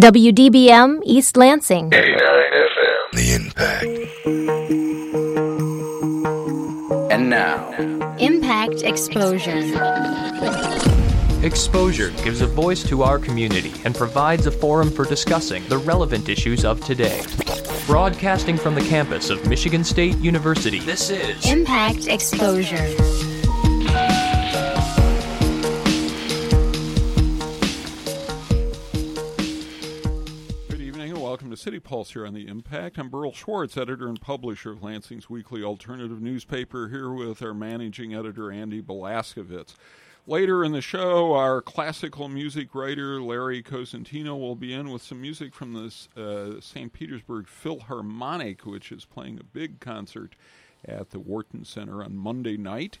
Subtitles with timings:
[0.00, 1.92] WDBM East Lansing.
[1.92, 3.12] 89 FM.
[3.12, 3.84] The Impact.
[7.12, 7.70] And now,
[8.16, 9.60] Impact Exposure.
[11.44, 16.30] Exposure gives a voice to our community and provides a forum for discussing the relevant
[16.30, 17.22] issues of today.
[17.86, 23.29] Broadcasting from the campus of Michigan State University, this is Impact Exposure.
[31.60, 32.98] City Pulse here on The Impact.
[32.98, 38.14] I'm Berl Schwartz, editor and publisher of Lansing's weekly alternative newspaper, here with our managing
[38.14, 39.74] editor, Andy Balaskovitz.
[40.26, 45.20] Later in the show, our classical music writer, Larry Cosentino, will be in with some
[45.20, 46.94] music from the uh, St.
[46.94, 50.36] Petersburg Philharmonic, which is playing a big concert
[50.86, 53.00] at the Wharton Center on Monday night.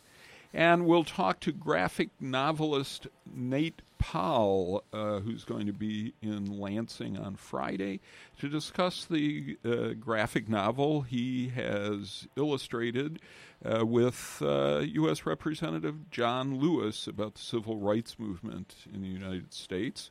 [0.52, 7.16] And we'll talk to graphic novelist Nate Powell, uh, who's going to be in Lansing
[7.16, 8.00] on Friday,
[8.40, 13.20] to discuss the uh, graphic novel he has illustrated
[13.64, 15.24] uh, with U.S.
[15.24, 20.10] Representative John Lewis about the civil rights movement in the United States.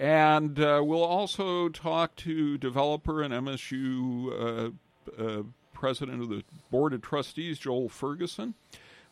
[0.00, 5.42] And uh, we'll also talk to developer and MSU uh, uh,
[5.74, 8.54] president of the Board of Trustees, Joel Ferguson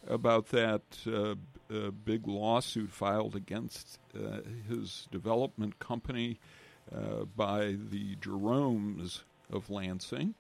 [0.09, 1.35] about that uh,
[1.73, 6.41] uh, big lawsuit filed against uh, his development company
[6.95, 9.21] uh, by the Jeromes
[9.53, 10.35] of Lansing.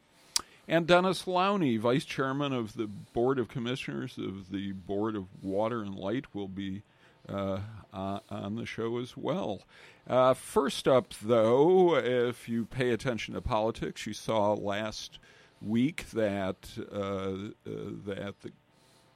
[0.67, 5.83] And Dennis Louney, vice chairman of the Board of Commissioners of the Board of Water
[5.83, 6.83] and Light, will be
[7.29, 7.61] uh,
[7.93, 9.63] on the show as well.
[10.07, 15.19] Uh, first up, though, if you pay attention to politics, you saw last
[15.61, 18.53] week that that the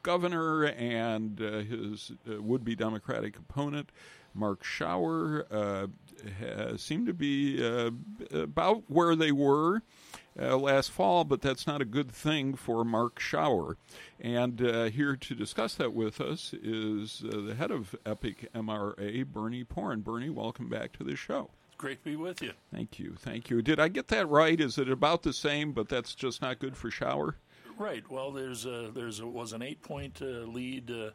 [0.03, 3.91] governor and uh, his uh, would be Democratic opponent,
[4.35, 7.91] Mark Schauer, uh, seem to be uh,
[8.33, 9.83] about where they were.
[10.41, 13.77] Uh, last fall, but that's not a good thing for Mark Schauer.
[14.19, 19.65] And uh, here to discuss that with us is the head of Epic MRA, Bernie
[19.65, 20.01] Porn.
[20.01, 21.51] Bernie, welcome back to the show.
[21.67, 22.53] It's Great to be with you.
[22.73, 23.15] Thank you.
[23.19, 23.61] Thank you.
[23.61, 24.59] Did I get that right?
[24.59, 27.35] Is it about the same, but that's just not good for Schauer?
[27.79, 28.09] Right.
[28.11, 31.11] Well, there's a, there's a, was an eight point uh, lead uh,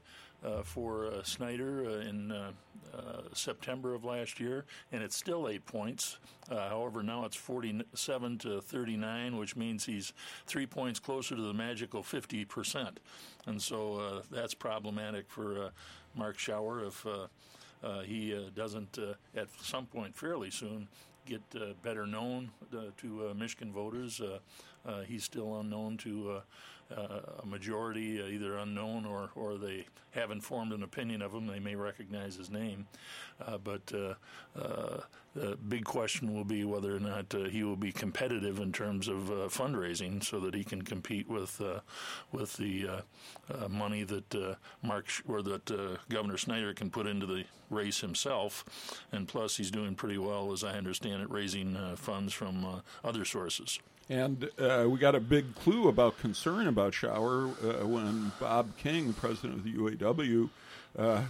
[0.45, 2.51] uh, for uh, Snyder uh, in uh,
[3.34, 6.18] September of last year, and it's still eight points.
[6.50, 10.13] however, now it's 47 to 39, which means he's
[10.45, 13.00] three points closer to the magical 50 percent,
[13.45, 15.72] and so that's problematic for
[16.16, 17.06] Mark Schauer if.
[18.06, 18.97] he doesn't,
[19.35, 20.88] at some point fairly soon,
[21.28, 24.22] get uh, better known uh, to uh, Michigan voters.
[24.87, 30.41] Uh, he's still unknown to uh, uh, a majority, either unknown or, or they haven't
[30.41, 31.45] formed an opinion of him.
[31.45, 32.87] They may recognize his name.
[33.63, 39.07] but the big question will be whether or not he will be competitive in terms
[39.07, 41.61] of fundraising so that he can compete with
[42.31, 43.03] with the
[43.69, 48.63] money that Mark or that Governor Snyder can put into the race himself.
[49.11, 52.79] And plus, he's doing pretty well, as I understand it, raising uh, funds from uh,
[53.03, 53.79] other sources.
[54.09, 57.51] And uh, we got a big clue about concern about Schauer
[57.81, 60.50] uh, when Bob King, president of the UAW,
[60.97, 61.23] uh,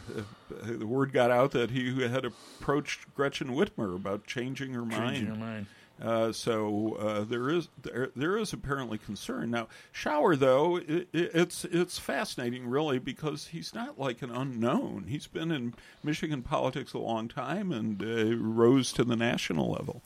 [0.62, 5.16] the word got out that he had approached Gretchen Whitmer about changing her changing mind.
[5.16, 5.66] Changing her mind.
[6.00, 9.68] Uh, so uh, there is there, there is apparently concern now.
[9.92, 15.06] Schauer though, it, it's it's fascinating, really, because he's not like an unknown.
[15.08, 15.74] He's been in
[16.04, 20.04] Michigan politics a long time and uh, rose to the national level.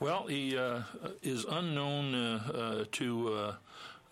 [0.00, 0.82] Well, he uh,
[1.22, 3.54] is unknown uh, to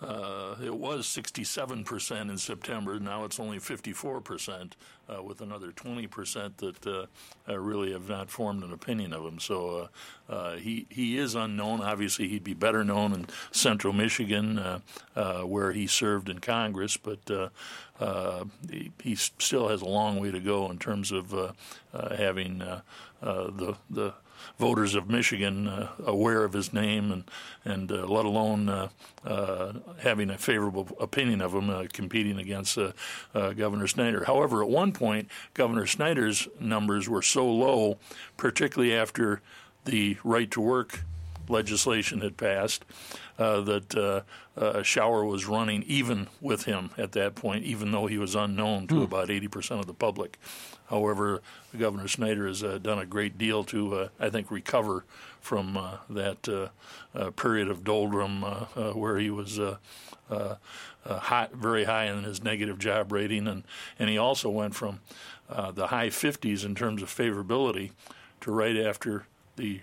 [0.02, 2.98] uh, it was 67% in September.
[2.98, 4.72] Now it's only 54%,
[5.08, 7.06] uh, with another 20% that uh,
[7.48, 9.38] uh, really have not formed an opinion of him.
[9.38, 9.88] So
[10.28, 11.80] uh, uh, he he is unknown.
[11.80, 14.82] Obviously, he'd be better known in Central Michigan,
[15.14, 17.50] where he served in Congress, but
[18.70, 21.54] he, he, still has a long way to go in terms of
[21.92, 22.58] having
[23.20, 24.14] the the
[24.58, 27.24] voters of Michigan uh, aware of his name and
[27.64, 28.88] and uh, let alone uh,
[29.24, 32.78] uh having a favorable opinion of him uh, competing against
[33.32, 34.24] Governor Snyder.
[34.24, 37.98] However, at one point, Governor Snyder's numbers were so low,
[38.36, 39.40] particularly after
[39.84, 41.00] the right to work
[41.48, 42.84] legislation had passed,
[43.38, 44.22] uh, that uh,
[44.60, 48.86] uh, Schauer was running even with him at that point, even though he was unknown
[48.88, 49.02] to hmm.
[49.02, 50.38] about 80% of the public.
[50.86, 51.40] However,
[51.76, 55.04] Governor Snyder has uh, done a great deal to, uh, I think, recover
[55.40, 56.70] from uh, that
[57.36, 58.42] period of doldrum
[58.94, 59.58] where he was.
[61.04, 63.64] high, very high in his negative job rating, and,
[63.98, 65.00] and he also went from
[65.48, 67.90] the high 50s in terms of favorability
[68.42, 69.80] to right after the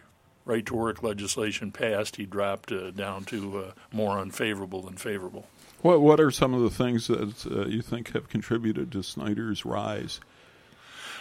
[0.49, 5.47] right to work legislation passed, he dropped uh, down to uh, more unfavorable than favorable.
[5.81, 9.63] What What are some of the things that uh, you think have contributed to Snyder's
[9.63, 10.19] rise?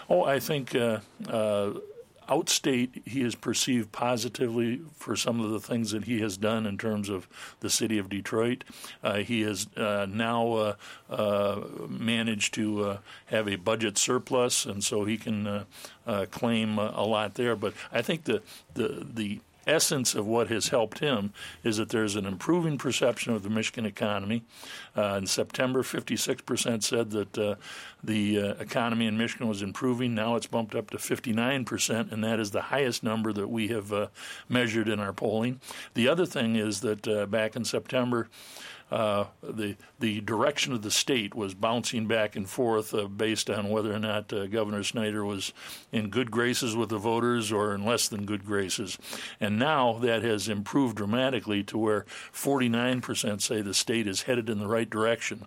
[0.08, 1.74] Oh, I think uh, uh,
[2.28, 6.76] outstate he is perceived positively for some of the things that he has done in
[6.76, 7.26] terms of
[7.60, 8.64] the city of Detroit.
[9.02, 10.74] Uh, he has uh, now uh,
[11.10, 15.64] uh managed to uh, have a budget surplus, and so he can
[16.06, 17.56] uh, claim a lot there.
[17.56, 18.42] But I think the
[18.74, 21.32] the the essence of what has helped him
[21.62, 24.42] is that there's an improving perception of the Michigan economy.
[24.96, 27.54] Uh, in September, 56% said that uh,
[28.02, 30.14] the uh, economy in Michigan was improving.
[30.14, 33.92] Now it's bumped up to 59%, and that is the highest number that we have
[33.92, 34.08] uh,
[34.48, 35.60] measured in our polling.
[35.94, 38.28] The other thing is that uh, back in September,
[38.90, 43.68] uh, the the direction of the state was bouncing back and forth uh, based on
[43.68, 45.52] whether or not uh, Governor Snyder was
[45.92, 48.98] in good graces with the voters or in less than good graces.
[49.40, 54.58] And now that has improved dramatically to where 49% say the state is headed in
[54.58, 55.46] the right direction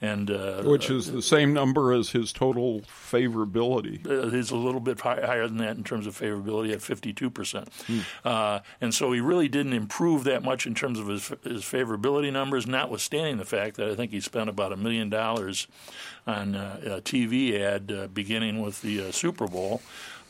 [0.00, 4.06] and uh, which is the same number as his total favorability.
[4.06, 7.68] Uh, he's a little bit higher than that in terms of favorability at 52 percent,
[7.86, 8.00] hmm.
[8.24, 12.32] uh, and so he really didn't improve that much in terms of his, his favorability
[12.32, 12.66] numbers.
[12.66, 15.66] Notwithstanding the fact that I think he spent about a million dollars
[16.26, 19.80] on uh, a TV ad uh, beginning with the uh, Super Bowl.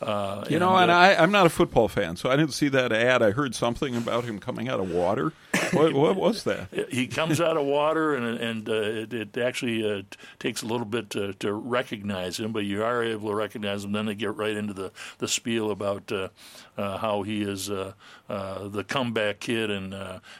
[0.00, 2.68] Uh, you know, and uh, I, I'm not a football fan, so I didn't see
[2.68, 3.22] that ad.
[3.22, 5.32] I heard something about him coming out of water.
[5.72, 6.68] what, what, was that?
[6.90, 10.02] He comes out of water, and and uh, it, it, actually uh,
[10.38, 13.92] takes a little bit to, to, recognize him, but you are able to recognize him.
[13.92, 16.28] Then they get right into the, the spiel about uh,
[16.76, 19.94] uh, how he is the comeback kid and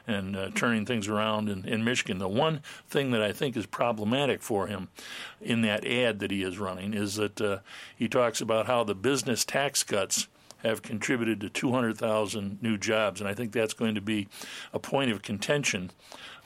[0.07, 2.19] and turning things around in, in Michigan.
[2.19, 4.89] The one thing that I think is problematic for him
[5.41, 7.63] in that ad that he is running is that
[7.97, 13.29] he talks about how the business tax cuts have contributed to 200,000 new jobs, and
[13.29, 14.29] I think that's going to be
[14.73, 15.91] a point of contention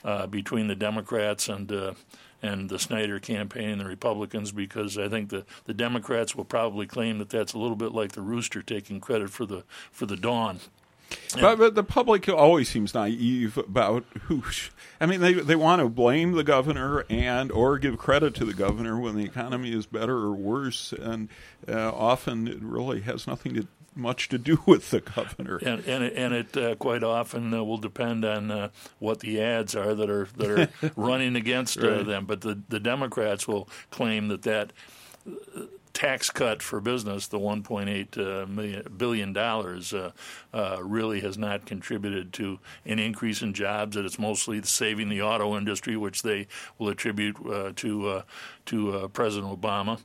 [0.03, 1.93] uh, between the Democrats and uh,
[2.43, 6.87] and the Snyder campaign and the Republicans because I think the, the Democrats will probably
[6.87, 10.17] claim that that's a little bit like the rooster taking credit for the for the
[10.17, 10.59] dawn.
[11.39, 14.43] But, but, the public always seems naive about who.
[14.99, 18.53] I mean, they they want to blame the governor and or give credit to the
[18.53, 21.29] governor when the economy is better or worse, and
[21.67, 25.57] uh, often it really has nothing to much to do with the governor.
[25.57, 29.41] And and it, and it uh, quite often uh, will depend on uh, what the
[29.41, 32.05] ads are that are that are running against uh, right.
[32.05, 32.25] them.
[32.25, 34.73] But the the Democrats will claim that that
[35.93, 40.11] tax cut for business, the 1.8 uh, million, billion dollars, uh,
[40.53, 43.95] uh, really has not contributed to an increase in jobs.
[43.95, 46.47] That it's mostly saving the auto industry, which they
[46.77, 48.21] will attribute uh, to uh,
[48.65, 49.99] to uh, President Obama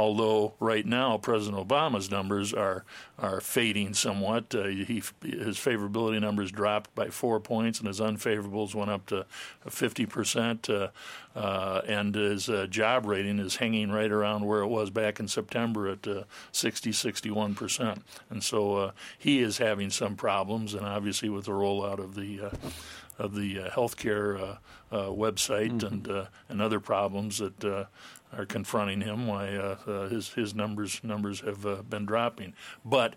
[0.00, 2.86] although right now President Obama's numbers are
[3.18, 4.54] are fading somewhat.
[4.54, 9.26] Uh, he, his favorability numbers dropped by four points, and his unfavorables went up to
[9.68, 10.70] 50 percent.
[10.70, 10.88] Uh,
[11.36, 15.28] uh, and his uh, job rating is hanging right around where it was back in
[15.28, 18.02] September at uh, 60, 61 percent.
[18.30, 22.52] And so uh, he is having some problems, and obviously with the rollout of the
[23.18, 24.56] of the healthcare
[24.90, 26.08] website mm-hmm.
[26.10, 27.86] and and other problems that
[28.36, 29.26] are confronting him.
[29.26, 32.54] Why uh, uh, his his numbers numbers have uh, been dropping,
[32.84, 33.14] but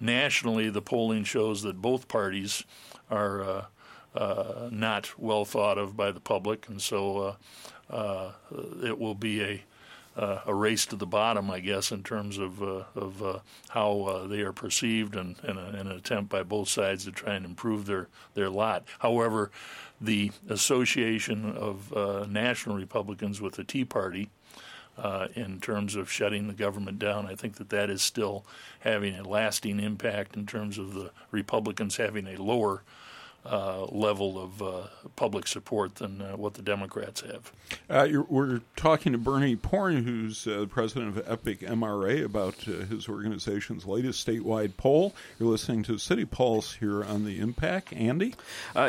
[0.00, 2.64] nationally the polling shows that both parties
[3.10, 3.64] are uh,
[4.14, 7.36] uh, not well thought of by the public, and so
[7.90, 8.32] uh,
[8.82, 9.62] it will be a
[10.14, 15.16] a race to the bottom, I guess, in terms of of how they are perceived,
[15.16, 18.50] and, and, a, and, an attempt by both sides to try and improve their their
[18.50, 18.84] lot.
[18.98, 19.50] However,
[20.02, 24.28] the association of national Republicans with the Tea Party
[24.98, 27.26] uh, in terms of shutting the government down.
[27.26, 28.44] I think that that is still
[28.80, 32.82] having a lasting impact in terms of the Republicans having a lower
[33.44, 34.82] uh, level of uh,
[35.16, 37.52] public support than uh, what the Democrats have.
[37.90, 43.08] Uh, we're talking to Bernie Porn, who's uh, president of Epic MRA, about uh, his
[43.08, 45.12] organization's latest statewide poll.
[45.40, 47.92] You're listening to City Pulse here on the Impact.
[47.92, 48.34] Andy?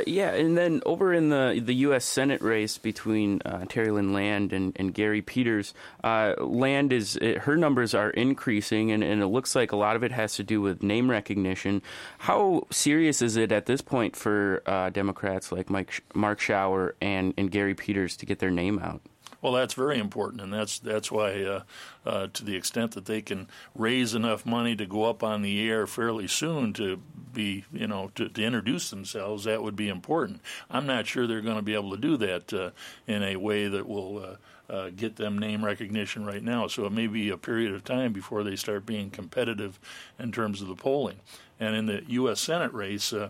[0.05, 2.05] yeah, and then over in the the U.S.
[2.05, 8.11] Senate race between Terry Lynn Land and, and Gary Peters, Land is her numbers are
[8.11, 11.09] increasing, and, and it looks like a lot of it has to do with name
[11.09, 11.81] recognition.
[12.19, 17.33] How serious is it at this point for uh, Democrats like Mike, Mark Schauer and,
[17.37, 19.01] and Gary Peters to get their name out.
[19.41, 21.63] Well, that's very important, and that's that's why, uh,
[22.05, 25.69] uh, to the extent that they can raise enough money to go up on the
[25.69, 27.01] air fairly soon to
[27.33, 30.39] be, you know, to, to introduce themselves, that would be important.
[30.71, 32.69] I'm not sure they're going to be able to do that uh,
[33.05, 34.37] in a way that will.
[34.69, 36.67] Uh, get them name recognition right now.
[36.67, 39.77] So it may be a period of time before they start being competitive
[40.17, 41.19] in terms of the polling.
[41.59, 42.39] And in the U.S.
[42.39, 43.29] Senate race, uh,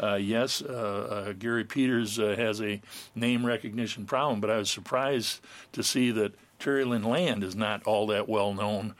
[0.00, 2.80] uh, yes, uh, uh, Gary Peters uh, has a
[3.14, 5.40] name recognition problem, but I was surprised
[5.72, 8.94] to see that Terry Lynn Land is not all that well known.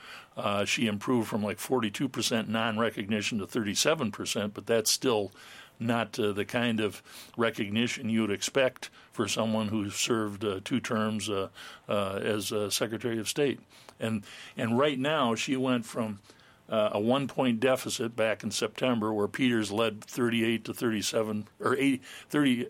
[0.64, 5.32] She improved from like 42% non recognition to 37%, but that's still
[5.80, 7.02] not uh, the kind of
[7.36, 11.48] recognition you would expect for someone who served uh, two terms uh,
[11.88, 13.60] as Secretary of State.
[13.98, 14.24] And,
[14.56, 16.20] and right now, she went from
[16.68, 21.76] uh, a one point deficit back in September where Peters led 38 to 37 or
[21.76, 22.68] 80, 30.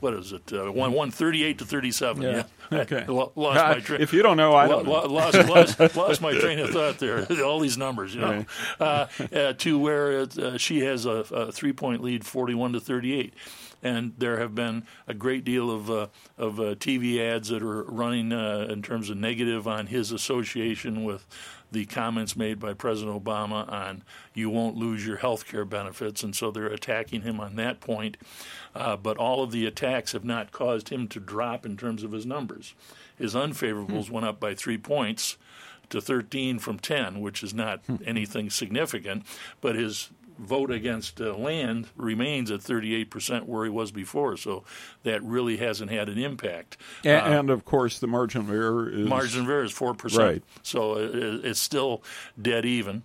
[0.00, 0.52] What is it?
[0.52, 2.22] Uh, one one thirty eight to thirty seven.
[2.22, 2.30] Yeah.
[2.30, 2.44] yeah.
[2.72, 3.04] Okay.
[3.08, 4.00] lost my train.
[4.00, 4.92] If you don't know, I don't know.
[5.06, 7.26] lost, lost, lost my train of thought there.
[7.44, 8.46] All these numbers, you know, right.
[8.78, 12.72] uh, uh, to where it, uh, she has a, a three point lead, forty one
[12.74, 13.34] to thirty eight
[13.82, 16.06] and there have been a great deal of uh,
[16.38, 21.04] of uh, TV ads that are running uh, in terms of negative on his association
[21.04, 21.26] with
[21.72, 24.02] the comments made by President Obama on
[24.34, 28.16] you won't lose your health care benefits, and so they're attacking him on that point.
[28.74, 32.12] Uh, but all of the attacks have not caused him to drop in terms of
[32.12, 32.74] his numbers.
[33.18, 34.14] His unfavorables hmm.
[34.14, 35.36] went up by three points
[35.90, 37.96] to 13 from 10, which is not hmm.
[38.04, 39.24] anything significant,
[39.60, 44.36] but his vote against uh, Land remains at 38% where he was before.
[44.36, 44.64] So
[45.02, 46.76] that really hasn't had an impact.
[47.04, 49.08] And, uh, and of course, the margin of error is.
[49.08, 50.18] Margin of error is 4%.
[50.18, 50.42] Right.
[50.62, 52.02] So it, it's still
[52.40, 53.02] dead even.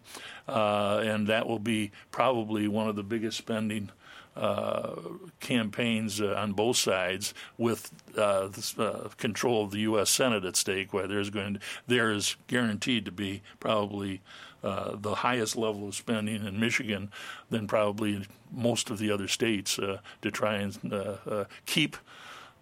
[0.47, 3.91] Uh, and that will be probably one of the biggest spending.
[4.37, 4.95] Uh,
[5.39, 10.09] campaigns uh, on both sides with uh, this, uh, control of the U.S.
[10.09, 14.19] Senate at stake, where there's going to, there is guaranteed to be probably
[14.65, 17.11] uh, the highest level of spending in Michigan
[17.51, 21.95] than probably most of the other states uh, to try and uh, uh, keep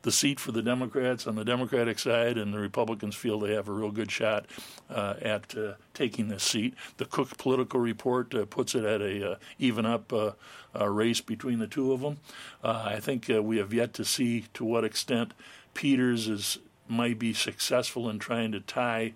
[0.01, 3.69] the seat for the Democrats on the Democratic side, and the Republicans feel they have
[3.69, 4.45] a real good shot
[4.89, 6.73] uh, at uh, taking this seat.
[6.97, 10.11] The Cook Political Report uh, puts it at a even up
[10.77, 12.17] race between the two of them.
[12.63, 15.33] I think we have yet to see to what extent
[15.73, 16.57] Peters is
[16.89, 19.13] might be successful in trying to tie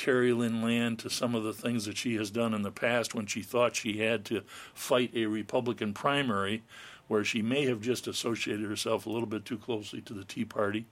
[0.00, 3.14] Terry Lynn Land to some of the things that she has done in the past
[3.14, 4.40] when she thought she had to
[4.72, 6.62] fight a Republican primary,
[7.06, 10.46] where she may have just associated herself a little bit too closely to the Tea
[10.46, 10.86] Party,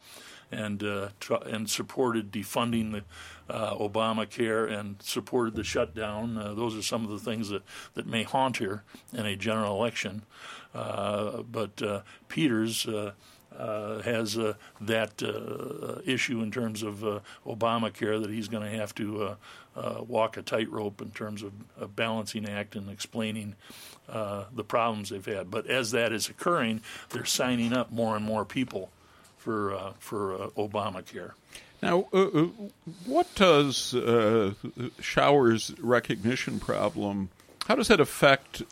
[0.52, 6.36] and uh, tr- and supported defunding the uh, Obamacare and supported the shutdown.
[6.36, 7.62] Uh, those are some of the things that,
[7.94, 8.84] that may haunt her
[9.14, 10.20] in a general election.
[10.74, 12.86] Uh, but uh, Peters
[13.58, 18.76] uh, has uh, that uh, issue in terms of uh, Obamacare that he's going to
[18.78, 19.34] have to uh,
[19.76, 23.54] uh, walk a tightrope in terms of a balancing act and explaining
[24.06, 25.50] the problems they've had.
[25.50, 28.90] But as that is occurring, they're signing up more and more people
[29.36, 31.32] for for Obamacare.
[31.82, 32.00] Now,
[33.04, 33.94] what does
[35.00, 37.28] Schauer's recognition problem?
[37.66, 38.62] How does that affect?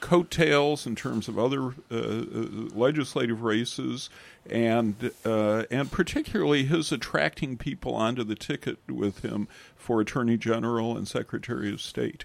[0.00, 4.10] Coattails in terms of other uh, uh, legislative races,
[4.48, 10.96] and uh, and particularly his attracting people onto the ticket with him for Attorney General
[10.96, 12.24] and Secretary of State.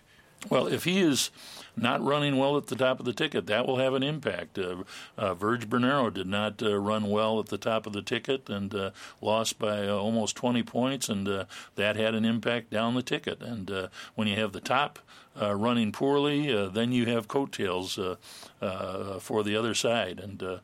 [0.50, 1.31] Well, if he is
[1.75, 4.59] not running well at the top of the ticket, that will have an impact.
[4.59, 4.83] Uh,
[5.17, 8.73] uh, Virg Bernero did not uh, run well at the top of the ticket and
[8.75, 11.45] uh, lost by uh, almost 20 points, and uh,
[11.75, 13.41] that had an impact down the ticket.
[13.41, 15.00] And when you have the top
[15.35, 20.19] running poorly, then you have coattails for the other side.
[20.19, 20.62] And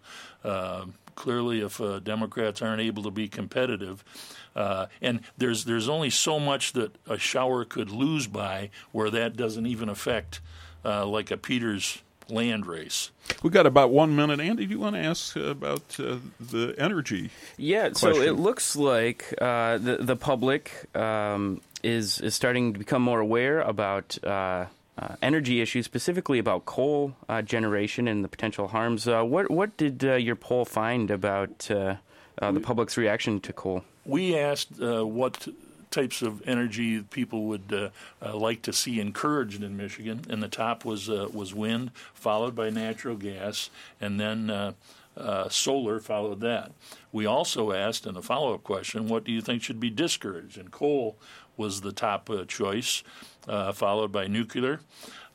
[1.16, 4.04] clearly, if Democrats aren't able to be competitive,
[4.56, 9.36] uh, and there's there's only so much that a Schauer could lose by where that
[9.36, 10.42] doesn't even affect
[10.84, 13.10] uh, like a Peters Land race.
[13.42, 14.40] We've got about one minute.
[14.40, 17.32] Andy, do you want to ask about uh, the energy?
[17.58, 18.14] Yeah, question?
[18.14, 23.20] so it looks like uh, the the public um, is is starting to become more
[23.20, 24.18] aware about.
[24.24, 24.66] Uh,
[25.02, 29.08] uh, energy issues, specifically about coal uh, generation and the potential harms.
[29.08, 31.70] Uh, what what did uh, your poll find about
[32.42, 33.84] uh, uh, the public's reaction to coal?
[34.06, 35.48] We asked what
[35.92, 37.90] types of energy people would uh,
[38.24, 42.56] uh, like to see encouraged in Michigan, and the top was uh, was wind, followed
[42.56, 43.70] by natural gas,
[44.00, 44.50] and then.
[44.50, 44.74] Uh,
[45.18, 46.72] uh, solar followed that.
[47.12, 50.58] We also asked in a follow up question, what do you think should be discouraged?
[50.58, 51.18] And coal
[51.58, 53.04] was the top uh, choice.
[53.50, 54.80] uh, followed by nuclear.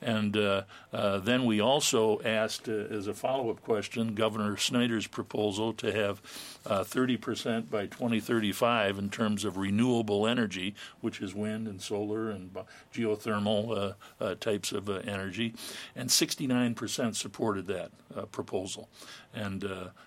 [0.01, 5.07] And uh, uh, then we also asked, uh, as a follow up question, Governor Snyder's
[5.07, 6.21] proposal to have
[6.65, 12.55] 30% uh, by 2035 in terms of renewable energy, which is wind and solar and
[12.93, 15.53] geothermal uh, types of energy.
[15.95, 17.91] And 69% supported that
[18.31, 18.89] proposal.
[19.33, 19.61] And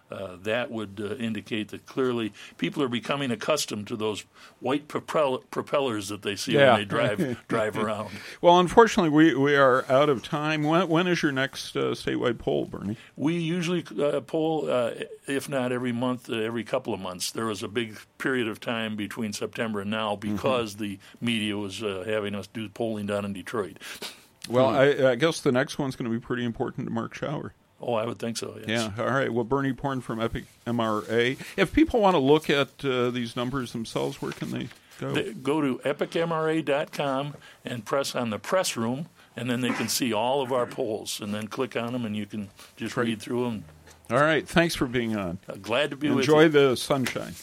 [0.09, 4.25] that would indicate that clearly people are becoming accustomed to those
[4.61, 6.73] white propel- propellers that they see yeah.
[6.73, 8.11] when they drive, drive around.
[8.41, 10.63] Well, unfortunately, we, we are out of time.
[10.63, 12.97] When, when is your next uh, statewide poll, Bernie?
[13.17, 14.93] We usually uh, poll, uh,
[15.27, 17.31] if not every month, uh, every couple of months.
[17.31, 20.35] There was a big period of time between September and now mm-hmm.
[20.35, 20.83] because mm-hmm.
[20.83, 23.79] the media was uh, having us do polling down in Detroit.
[24.49, 27.51] Well, I, I, guess the next one's going to be pretty important to Mark Schauer.
[27.83, 28.57] Oh, I would think so.
[28.67, 28.91] Yes.
[28.97, 29.05] Yeah.
[29.05, 29.31] All right.
[29.31, 31.39] Well, Bernie Porn from Epic MRA.
[31.59, 34.69] If people want to look at uh, these numbers themselves, where can they
[35.01, 35.13] go?
[35.13, 37.35] They go to epicmra.com
[37.67, 41.21] and press on the press room and then they can see all of our polls,
[41.21, 43.65] and then click on them, and you can just read through them.
[44.11, 45.39] All right, thanks for being on.
[45.61, 46.39] Glad to be Enjoy with you.
[46.39, 47.35] Enjoy the sunshine.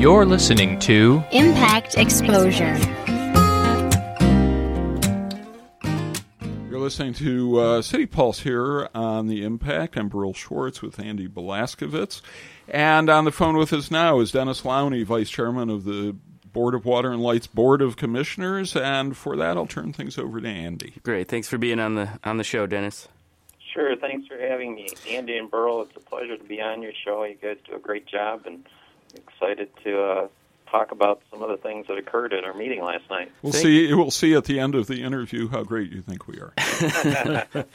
[0.00, 2.76] You're listening to Impact Exposure.
[6.68, 9.96] You're listening to uh, City Pulse here on the Impact.
[9.96, 12.20] I'm Berl Schwartz with Andy Balaskovitz.
[12.66, 16.16] And on the phone with us now is Dennis Louney, Vice Chairman of the
[16.52, 20.40] Board of Water and Lights Board of Commissioners, and for that, I'll turn things over
[20.40, 20.94] to Andy.
[21.02, 23.08] Great, thanks for being on the on the show, Dennis.
[23.72, 25.82] Sure, thanks for having me, Andy and Berl.
[25.82, 27.24] It's a pleasure to be on your show.
[27.24, 28.66] You guys do a great job, and
[29.14, 30.28] excited to uh,
[30.72, 33.30] talk about some of the things that occurred at our meeting last night.
[33.42, 33.94] We'll Thank see.
[33.94, 36.52] We'll see at the end of the interview how great you think we are.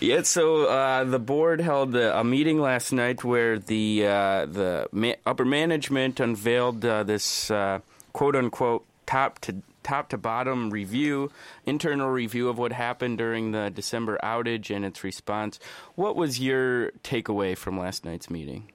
[0.00, 0.22] yeah.
[0.22, 5.14] So uh, the board held a, a, meeting last night where the uh, the ma-
[5.24, 7.80] upper management unveiled uh, this uh,
[8.12, 11.30] quote unquote top to top to bottom review,
[11.64, 15.60] internal review of what happened during the December outage and its response.
[15.94, 18.72] What was your takeaway from last night's meeting?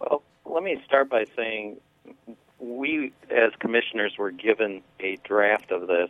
[0.00, 1.76] Well, let me start by saying
[2.58, 6.08] we, as commissioners, were given a draft of this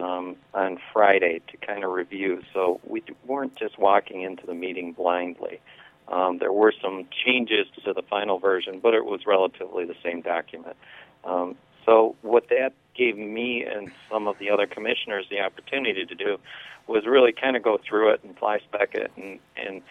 [0.00, 2.42] um, on Friday to kind of review.
[2.52, 5.60] So we weren't just walking into the meeting blindly.
[6.08, 10.20] Um, there were some changes to the final version, but it was relatively the same
[10.20, 10.76] document.
[11.24, 16.14] Um, so what that gave me and some of the other commissioners the opportunity to
[16.14, 16.38] do
[16.86, 19.10] was really kind of go through it and fly spec it.
[19.16, 19.82] And, and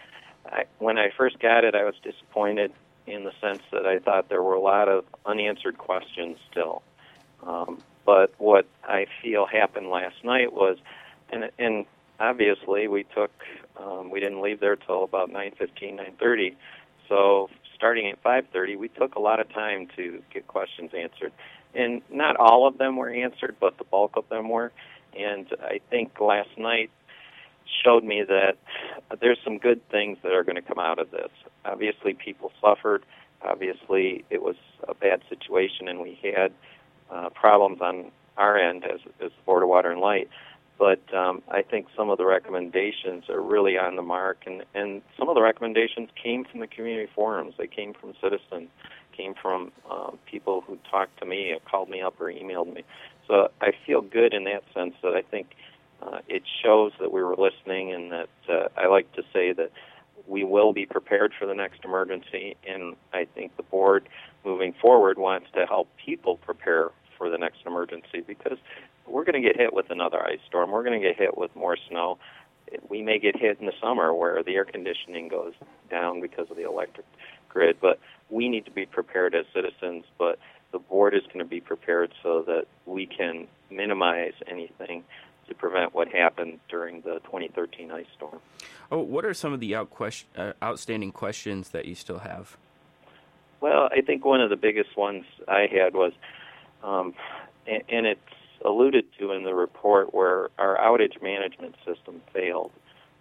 [0.46, 2.72] I, when I first got it, I was disappointed
[3.06, 6.82] in the sense that I thought there were a lot of unanswered questions still.
[7.46, 10.78] Um, but what I feel happened last night was,
[11.30, 11.86] and, and
[12.20, 13.32] obviously we took,
[13.76, 16.54] um, we didn't leave there till about 9:15, 9:30.
[17.08, 21.32] So starting at 5:30, we took a lot of time to get questions answered,
[21.74, 24.72] and not all of them were answered, but the bulk of them were.
[25.18, 26.90] And I think last night
[27.84, 28.56] showed me that
[29.20, 31.30] there's some good things that are going to come out of this.
[31.64, 33.04] Obviously, people suffered.
[33.42, 34.56] Obviously, it was
[34.88, 36.52] a bad situation, and we had
[37.10, 40.28] uh, problems on our end as, as Board of Water and Light
[40.78, 45.02] but um, I think some of the recommendations are really on the mark, and, and
[45.16, 47.54] some of the recommendations came from the community forums.
[47.56, 48.70] They came from citizens,
[49.16, 52.84] came from um, people who talked to me, or called me up, or emailed me.
[53.26, 55.54] So I feel good in that sense that I think
[56.02, 59.70] uh, it shows that we were listening, and that uh, I like to say that
[60.26, 64.08] we will be prepared for the next emergency, and I think the board
[64.44, 68.58] moving forward wants to help people prepare for the next emergency because
[69.06, 70.70] we're going to get hit with another ice storm.
[70.70, 72.18] We're going to get hit with more snow.
[72.88, 75.52] We may get hit in the summer where the air conditioning goes
[75.90, 77.06] down because of the electric
[77.54, 80.04] grid, but we need to be prepared as citizens.
[80.18, 80.38] But
[80.72, 85.04] the board is going to be prepared so that we can minimize anything
[85.48, 88.40] to prevent what happened during the 2013 ice storm.
[88.90, 92.56] Oh, what are some of the out question, uh, outstanding questions that you still have?
[93.60, 96.12] Well, I think one of the biggest ones I had was,
[96.82, 97.14] um,
[97.66, 98.20] and, and it's
[98.64, 102.72] alluded to in the report where our outage management system failed,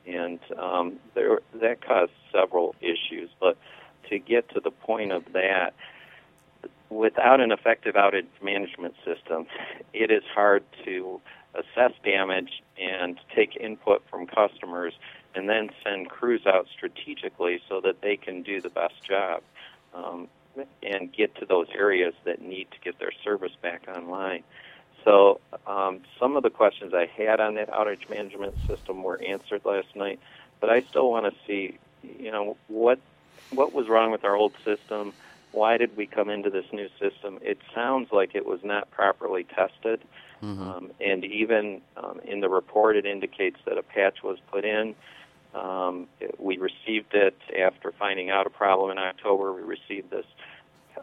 [0.08, 3.30] and um, there, that caused several issues.
[3.40, 3.58] But
[4.10, 5.74] to get to the point of that,
[6.90, 9.46] without an effective outage management system,
[9.94, 11.20] it is hard to
[11.56, 14.94] assess damage and take input from customers
[15.36, 19.42] and then send crews out strategically so that they can do the best job
[19.94, 20.28] um,
[20.84, 24.44] and get to those areas that need to get their service back online.
[25.04, 29.62] So um, some of the questions I had on that outage management system were answered
[29.66, 30.20] last night,
[30.62, 31.78] but I still want to see,
[32.20, 33.00] you know, what
[33.56, 35.14] what was wrong with our old system?
[35.52, 37.40] Why did we come into this new system?
[37.42, 40.02] It sounds like it was not properly tested,
[40.62, 44.94] Um, and even um, in the report, it indicates that a patch was put in.
[45.54, 49.54] Um, it, we received it after finding out a problem in October.
[49.54, 50.26] We received this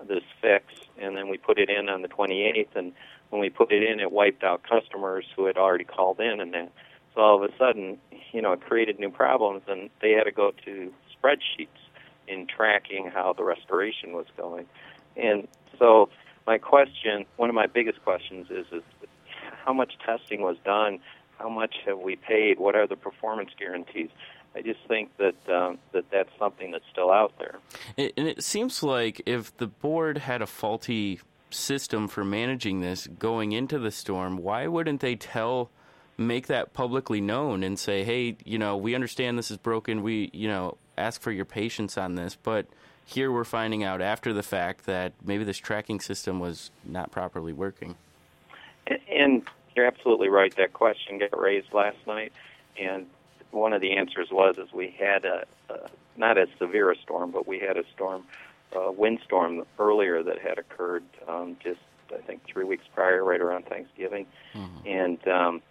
[0.06, 0.64] this fix,
[0.98, 2.74] and then we put it in on the 28th.
[2.74, 2.92] And
[3.30, 6.52] when we put it in, it wiped out customers who had already called in, and
[6.54, 6.70] that.
[7.14, 7.98] So all of a sudden,
[8.32, 11.68] you know, it created new problems, and they had to go to spreadsheets
[12.28, 14.66] in tracking how the restoration was going.
[15.16, 16.09] And so,
[16.46, 18.83] my question, one of my biggest questions, is, is
[19.64, 21.00] how much testing was done?
[21.38, 22.59] How much have we paid?
[22.59, 24.11] What are the performance guarantees?
[24.54, 27.59] I just think that um, that that's something that's still out there.
[27.96, 33.52] And it seems like if the board had a faulty system for managing this going
[33.52, 35.70] into the storm, why wouldn't they tell,
[36.16, 40.02] make that publicly known and say, hey, you know, we understand this is broken.
[40.02, 42.66] We, you know, ask for your patience on this, but
[43.04, 47.52] here we're finding out after the fact that maybe this tracking system was not properly
[47.52, 47.96] working.
[49.08, 49.42] And
[49.74, 50.54] you're absolutely right.
[50.56, 52.32] That question got raised last night,
[52.80, 53.06] and
[53.50, 57.30] one of the answers was is we had a, a not as severe a storm,
[57.30, 58.24] but we had a storm,
[58.72, 61.80] a windstorm earlier that had occurred um, just
[62.12, 64.88] I think three weeks prior, right around Thanksgiving, mm-hmm.
[64.88, 65.62] and um,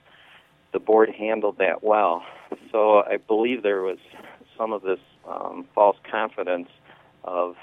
[0.72, 2.24] the board handled that well.
[2.72, 3.98] So I believe there was
[4.58, 6.70] some of this um, false confidence
[7.24, 7.56] of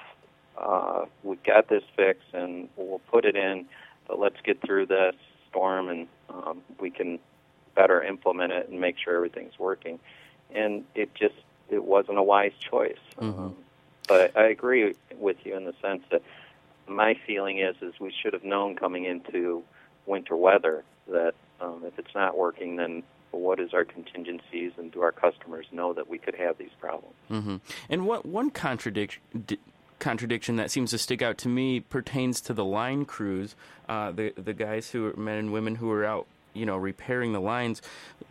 [0.58, 3.66] uh, we got this fixed and we'll put it in,
[4.08, 5.14] but let's get through this
[5.48, 7.18] storm and um, we can
[7.74, 9.98] better implement it and make sure everything's working.
[10.54, 11.34] And it just
[11.68, 12.98] it wasn't a wise choice.
[13.18, 13.40] Mm-hmm.
[13.40, 13.56] Um,
[14.08, 16.22] but I agree with you in the sense that
[16.86, 19.62] my feeling is is we should have known coming into
[20.06, 23.02] winter weather that um, if it's not working, then
[23.36, 27.14] what is our contingencies, and do our customers know that we could have these problems?
[27.30, 27.56] Mm-hmm.
[27.88, 29.22] And what one contradiction
[29.98, 33.54] contradiction that seems to stick out to me pertains to the line crews,
[33.88, 37.32] uh, the the guys who are men and women who are out you know repairing
[37.32, 37.82] the lines.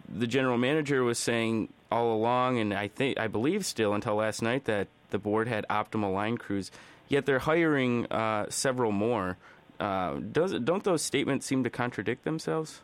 [0.08, 4.42] The general manager was saying all along, and I think I believe still until last
[4.42, 6.72] night that the board had optimal line crews.
[7.08, 9.38] Yet they're hiring uh, several more.
[9.80, 12.82] Uh, does don't those statements seem to contradict themselves?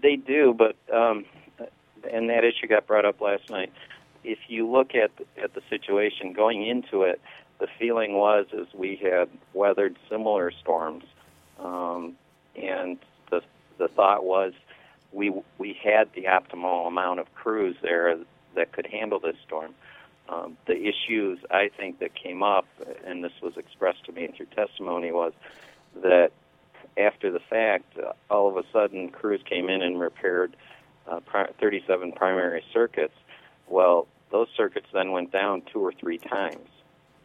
[0.00, 1.24] They do, but um,
[2.10, 3.72] and that issue got brought up last night.
[4.22, 5.10] If you look at
[5.42, 7.20] at the situation going into it,
[7.60, 11.04] the feeling was is we had weathered similar storms,
[11.58, 12.14] um,
[12.56, 12.98] and
[13.30, 13.42] the
[13.78, 14.52] the thought was
[15.12, 18.18] we we had the optimal amount of crews there
[18.54, 19.74] that could handle this storm.
[20.28, 22.66] Um, the issues I think that came up,
[23.04, 25.34] and this was expressed to me through testimony, was
[26.02, 26.32] that
[26.96, 30.56] after the fact, uh, all of a sudden crews came in and repaired
[31.08, 33.14] uh, pri- 37 primary circuits.
[33.68, 36.68] Well, those circuits then went down two or three times,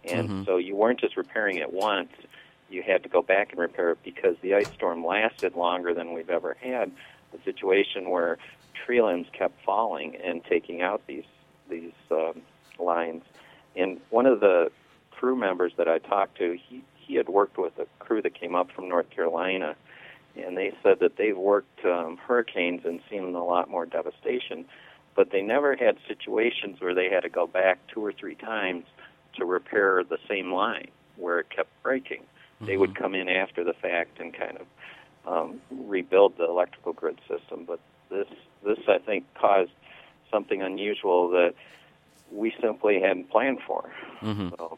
[0.04, 0.44] and mm-hmm.
[0.46, 2.12] so you weren't just repairing it once
[2.70, 6.14] you had to go back and repair it because the ice storm lasted longer than
[6.14, 6.92] we've ever had.
[7.34, 8.38] A situation where
[8.74, 11.26] tree limbs kept falling and taking out these
[11.70, 12.42] these um,
[12.80, 13.24] lines.
[13.76, 14.72] And one of the
[15.12, 18.54] crew members that I talked to, he he had worked with a crew that came
[18.54, 19.76] up from North Carolina,
[20.38, 24.64] and they said that they've worked um, hurricanes and seen a lot more devastation,
[25.16, 28.86] but they never had situations where they had to go back two or three times
[29.34, 32.22] to repair the same line where it kept breaking.
[32.62, 33.04] They would mm-hmm.
[33.04, 34.68] come in after the fact and kind of
[35.26, 37.64] um, rebuild the electrical grid system.
[37.66, 38.28] But this,
[38.64, 39.72] this I think, caused
[40.30, 41.56] something unusual that
[42.32, 43.90] we simply hadn't planned for.
[44.22, 44.50] Mm-hmm.
[44.50, 44.78] So.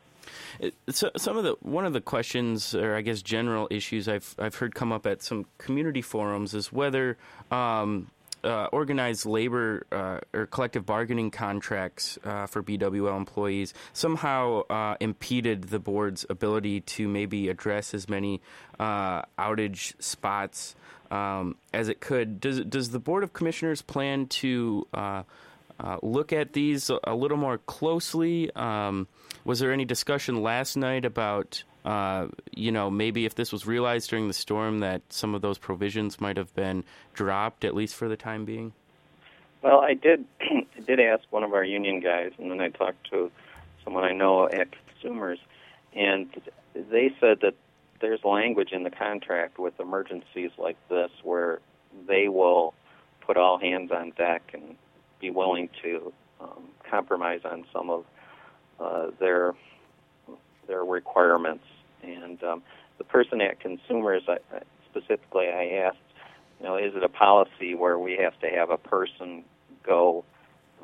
[0.89, 4.55] So, some of the one of the questions, or I guess general issues I've I've
[4.55, 7.17] heard come up at some community forums is whether
[7.51, 8.07] um,
[8.43, 15.65] uh, organized labor uh, or collective bargaining contracts uh, for BWL employees somehow uh, impeded
[15.65, 18.41] the board's ability to maybe address as many
[18.79, 20.75] uh, outage spots
[21.11, 22.39] um, as it could.
[22.39, 24.87] Does does the board of commissioners plan to
[25.81, 28.53] uh, look at these a little more closely?
[28.55, 29.07] Um,
[29.43, 34.09] was there any discussion last night about uh, you know, maybe if this was realized
[34.09, 38.07] during the storm, that some of those provisions might have been dropped, at least for
[38.07, 38.73] the time being?
[39.61, 40.25] Well, I did.
[40.41, 43.31] I did ask one of our union guys, and then I talked to
[43.83, 45.39] someone I know at Consumers,
[45.93, 46.29] and
[46.75, 47.55] they said that
[47.99, 51.59] there's language in the contract with emergencies like this where
[52.07, 52.73] they will
[53.21, 54.75] put all hands on deck and
[55.21, 58.05] be willing to um, compromise on some of
[58.79, 59.53] uh, their
[60.67, 61.63] their requirements.
[62.03, 62.63] And um,
[62.97, 64.37] the person at consumers, I,
[64.89, 65.97] specifically, I asked,
[66.59, 69.43] you know, is it a policy where we have to have a person
[69.83, 70.23] go?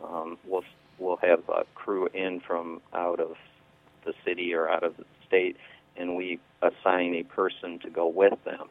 [0.04, 0.64] Um, we'll
[1.00, 3.36] we'll have a crew in from out of
[4.06, 5.58] the city or out of the state,
[5.96, 8.68] and we assign a person to go with them.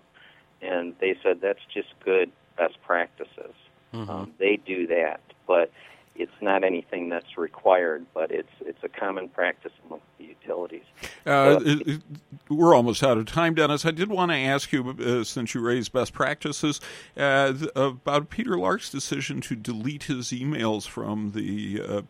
[0.62, 3.54] and they said that's just good best practices.
[3.92, 4.10] Mm-hmm.
[4.10, 5.70] Um, they do that, but
[6.14, 8.06] it's not anything that's required.
[8.14, 10.84] But it's it's a common practice among the utilities.
[11.26, 12.02] Uh, it-
[12.48, 13.84] we're almost out of time, Dennis.
[13.84, 16.80] I did want to ask you, uh, since you raised best practices,
[17.16, 22.02] uh, about Peter Lark's decision to delete his emails from the uh,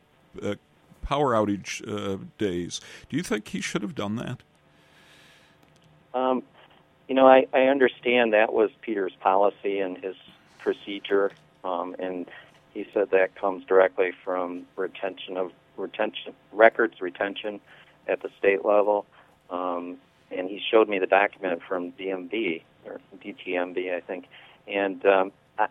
[0.42, 0.54] uh,
[1.02, 2.80] power outage uh, days.
[3.08, 4.42] Do you think he should have done that?
[6.12, 6.42] Um,
[7.08, 10.16] you know, I, I understand that was Peter's policy and his
[10.58, 11.30] procedure,
[11.64, 12.26] um, and
[12.76, 17.58] he said that comes directly from retention of retention records retention
[18.06, 19.06] at the state level.
[19.48, 19.96] Um,
[20.30, 24.26] and he showed me the document from DMV or DTMB, I think.
[24.68, 25.68] And um, I,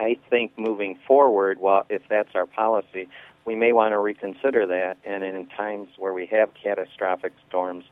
[0.00, 3.08] I think moving forward, well, if that's our policy,
[3.44, 4.96] we may want to reconsider that.
[5.04, 7.84] And in times where we have catastrophic storms,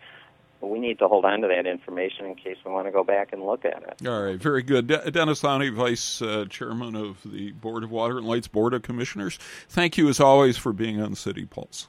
[0.60, 3.32] we need to hold on to that information in case we want to go back
[3.32, 4.06] and look at it.
[4.06, 4.86] All right, very good.
[4.86, 8.82] De- Dennis Louney, Vice uh, Chairman of the Board of Water and Lights Board of
[8.82, 11.86] Commissioners, thank you as always for being on City Pulse.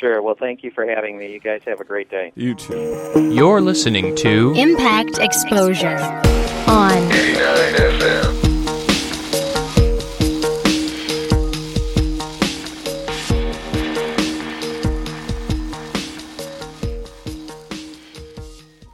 [0.00, 0.22] Sure.
[0.22, 1.30] Well, thank you for having me.
[1.30, 2.32] You guys have a great day.
[2.34, 3.30] You too.
[3.32, 5.98] You're listening to Impact Exposure
[6.66, 8.49] on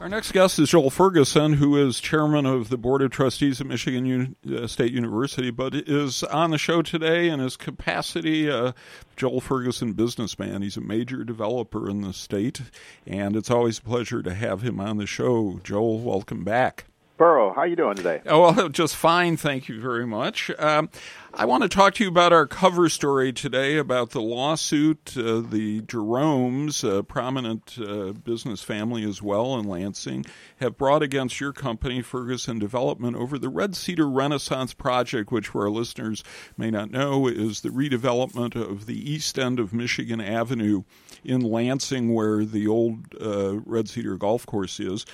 [0.07, 3.67] Our next guest is Joel Ferguson, who is chairman of the Board of Trustees at
[3.67, 8.71] Michigan Uni- uh, State University, but is on the show today in his capacity, uh,
[9.17, 10.61] Joel Ferguson businessman.
[10.61, 12.61] He's a major developer in the state,
[13.05, 15.59] and it's always a pleasure to have him on the show.
[15.61, 16.85] Joel, welcome back.
[17.17, 18.21] Burrow, how are you doing today?
[18.27, 19.35] Oh, well, just fine.
[19.35, 20.51] Thank you very much.
[20.57, 20.89] Um,
[21.39, 25.41] I want to talk to you about our cover story today about the lawsuit uh,
[25.41, 30.25] the Jeromes, a prominent uh, business family as well in Lansing,
[30.59, 35.65] have brought against your company, Ferguson Development, over the Red Cedar Renaissance Project, which, for
[35.65, 36.23] our listeners
[36.57, 40.85] may not know, is the redevelopment of the east end of Michigan Avenue
[41.23, 45.05] in Lansing, where the old uh, Red Cedar Golf Course is.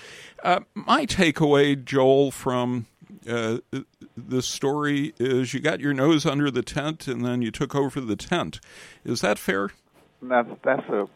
[0.41, 2.86] Uh, my takeaway, Joel, from
[3.30, 3.58] uh,
[4.17, 7.99] this story is you got your nose under the tent and then you took over
[8.02, 8.60] the tent.
[9.06, 9.69] Is that fair?
[10.21, 11.08] That's that's a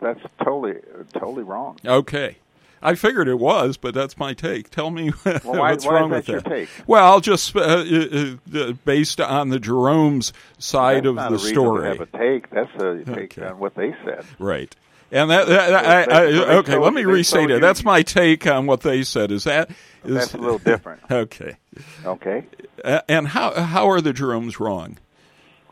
[0.00, 0.80] that's totally
[1.12, 1.78] totally wrong.
[1.84, 2.36] Okay.
[2.82, 4.70] I figured it was, but that's my take.
[4.70, 6.68] Tell me Well, why, what's why wrong is with that your take?
[6.86, 11.82] Well, I'll just uh, uh, uh, based on the Jerome's side That's of the story.
[11.82, 12.48] To have a take.
[12.48, 13.46] That's a take Okay.
[13.46, 14.24] on what they said.
[14.38, 14.74] Right.
[15.12, 17.60] And that, that I, I, they okay, let me restate it.
[17.60, 19.32] That's my take on what they said.
[19.32, 19.70] Is that
[20.04, 21.00] is That's a little different.
[21.10, 21.56] okay?
[22.04, 22.44] Okay.
[22.84, 24.98] A- And how how are the Jeromes wrong?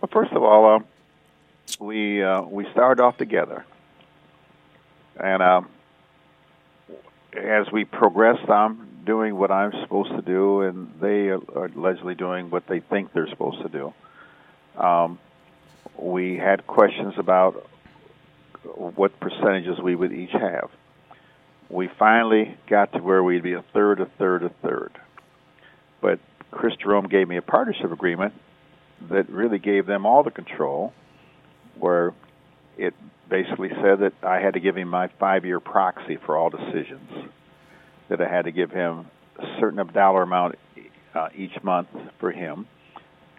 [0.00, 0.78] Well, first of all, uh,
[1.78, 3.64] we uh, we started off together,
[5.16, 5.68] and um,
[7.36, 11.40] as we progressed, I'm doing what I'm supposed to do, and they are
[11.74, 13.94] allegedly doing what they think they're supposed to do.
[14.76, 15.18] Um,
[15.96, 17.66] we had questions about
[18.76, 20.70] what percentages we would each have.
[21.70, 24.92] We finally got to where we'd be a third, a third, a third.
[26.00, 26.18] But
[26.50, 28.32] Chris Jerome gave me a partnership agreement
[29.10, 30.92] that really gave them all the control,
[31.78, 32.14] where
[32.76, 32.94] it
[33.28, 37.30] basically said that I had to give him my five year proxy for all decisions,
[38.08, 39.06] that I had to give him
[39.38, 40.56] a certain dollar amount
[41.14, 42.66] uh, each month for him,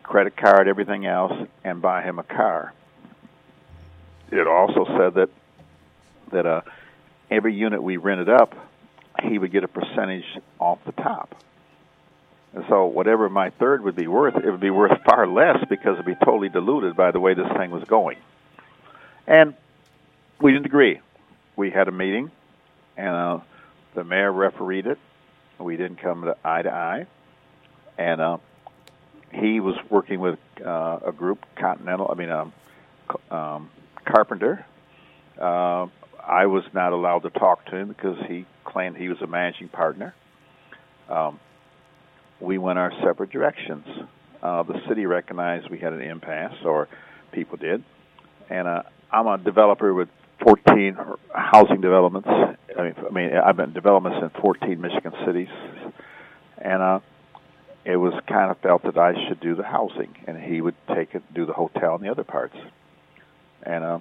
[0.03, 2.73] credit card, everything else, and buy him a car.
[4.31, 5.29] It also said that
[6.31, 6.61] that uh,
[7.31, 8.53] every unit we rented up,
[9.23, 10.25] he would get a percentage
[10.59, 11.35] off the top.
[12.53, 15.93] And so whatever my third would be worth, it would be worth far less because
[15.93, 18.17] it'd be totally diluted by the way this thing was going.
[19.27, 19.53] And
[20.39, 21.01] we didn't agree.
[21.55, 22.31] We had a meeting,
[22.97, 23.39] and uh,
[23.93, 24.97] the mayor refereed it.
[25.59, 27.05] We didn't come to eye to eye,
[27.97, 28.37] and uh,
[29.33, 32.09] he was working with uh, a group, Continental.
[32.09, 32.53] I mean, um,
[33.29, 33.69] um,
[34.09, 34.65] Carpenter.
[35.39, 35.87] Uh,
[36.25, 39.69] I was not allowed to talk to him because he claimed he was a managing
[39.69, 40.13] partner.
[41.09, 41.39] Um,
[42.39, 43.85] we went our separate directions.
[44.41, 46.87] Uh, the city recognized we had an impasse, or
[47.31, 47.83] people did,
[48.49, 50.07] and uh, I'm a developer with
[50.43, 50.97] 14
[51.33, 52.29] housing developments.
[52.29, 55.49] I mean, I mean, I've been developments in 14 Michigan cities,
[56.57, 56.99] and uh,
[57.83, 61.15] it was kind of felt that I should do the housing, and he would take
[61.15, 62.55] it, do the hotel and the other parts,
[63.63, 63.99] and uh,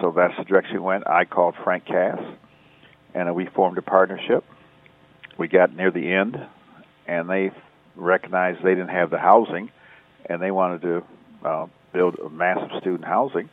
[0.00, 1.06] so that's the direction we went.
[1.08, 2.20] I called Frank Kass,
[3.14, 4.44] and uh, we formed a partnership.
[5.38, 6.36] We got near the end,
[7.06, 7.52] and they
[7.96, 9.70] recognized they didn't have the housing,
[10.26, 11.04] and they wanted to
[11.44, 13.48] uh, build a massive student housing,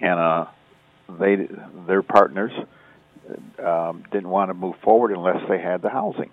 [0.00, 0.46] and uh,
[1.18, 1.48] they
[1.86, 2.52] their partners
[3.64, 6.30] um, didn't want to move forward unless they had the housing.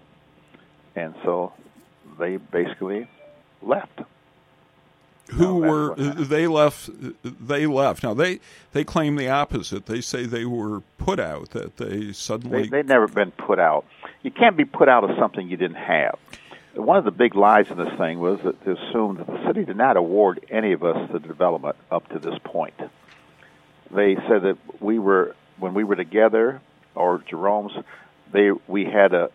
[0.96, 1.54] and so
[2.20, 3.10] they basically
[3.62, 4.02] left.
[5.32, 6.26] Who No, were that's what happened.
[6.28, 6.90] they left?
[7.48, 8.04] They left.
[8.04, 8.40] Now they
[8.74, 9.86] they claim the opposite.
[9.88, 11.50] They say they were put out.
[11.52, 13.86] That they suddenly They, they've never been put out.
[14.22, 16.18] You can't be put out of something you didn't have.
[16.76, 19.64] One of the big lies in this thing was that to assume that the city
[19.66, 22.74] did not award any of us the development up to this point.
[23.92, 26.62] They said that we were when we were together,
[26.94, 27.72] or Jerome's,
[28.32, 29.30] they we had a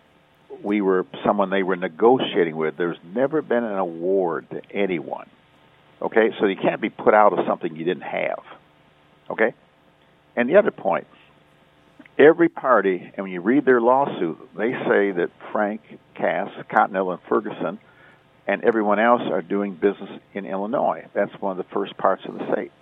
[0.62, 2.76] we were someone they were negotiating with.
[2.76, 5.28] There's never been an award to anyone.
[6.02, 8.42] Okay, so you can't be put out of something you didn't have.
[9.30, 9.54] Okay,
[10.36, 11.06] and the other point,
[12.18, 15.82] every party, and when you read their lawsuit, they say that Frank,
[16.14, 17.78] Kass, Continental, and Ferguson,
[18.46, 21.06] and everyone else are doing business in Illinois.
[21.14, 22.72] That's one of the first parts of the state.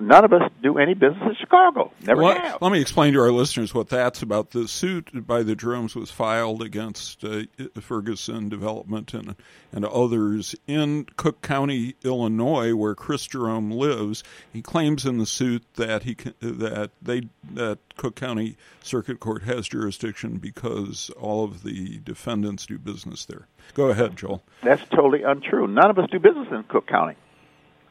[0.00, 1.92] None of us do any business in Chicago.
[2.02, 2.62] Never Let, have.
[2.62, 4.50] let me explain to our listeners what that's about.
[4.50, 7.42] The suit by the Jeromes was filed against uh,
[7.80, 9.34] Ferguson Development and
[9.72, 14.24] and others in Cook County, Illinois, where Chris Jerome lives.
[14.52, 19.68] He claims in the suit that he that they that Cook County Circuit Court has
[19.68, 23.48] jurisdiction because all of the defendants do business there.
[23.74, 24.42] Go ahead, Joel.
[24.62, 25.66] That's totally untrue.
[25.66, 27.14] None of us do business in Cook County.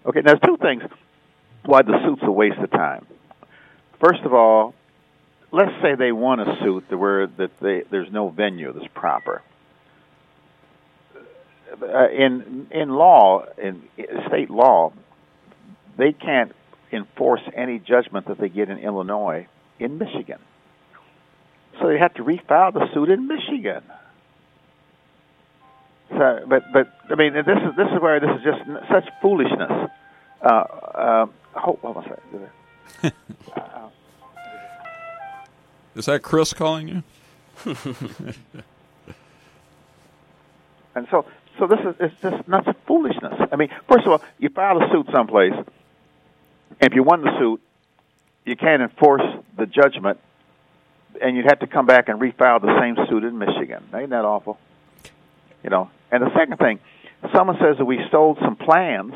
[0.05, 0.83] Okay, now there's two things
[1.67, 3.05] why the suit's a waste of time.
[3.99, 4.73] First of all,
[5.51, 9.41] let's say they won a suit where that they, there's no venue that's proper.
[11.81, 13.83] Uh, in in law, in
[14.27, 14.93] state law,
[15.97, 16.53] they can't
[16.91, 20.39] enforce any judgment that they get in Illinois in Michigan.
[21.79, 23.83] So they have to refile the suit in Michigan.
[26.09, 29.91] So, but but I mean, this is this is where this is just such foolishness.
[30.41, 31.25] Uh, uh,
[31.57, 32.49] hold on a second.
[35.95, 37.03] Is that Chris calling you?
[40.97, 41.25] And so,
[41.59, 43.35] so this is it's just nuts foolishness.
[43.51, 45.65] I mean, first of all, you file a suit someplace, and
[46.81, 47.61] if you won the suit,
[48.45, 49.21] you can't enforce
[49.57, 50.19] the judgment,
[51.21, 53.83] and you'd have to come back and refile the same suit in Michigan.
[53.93, 54.57] Ain't that awful?
[55.63, 55.91] You know.
[56.11, 56.79] And the second thing,
[57.31, 59.13] someone says that we stole some plans,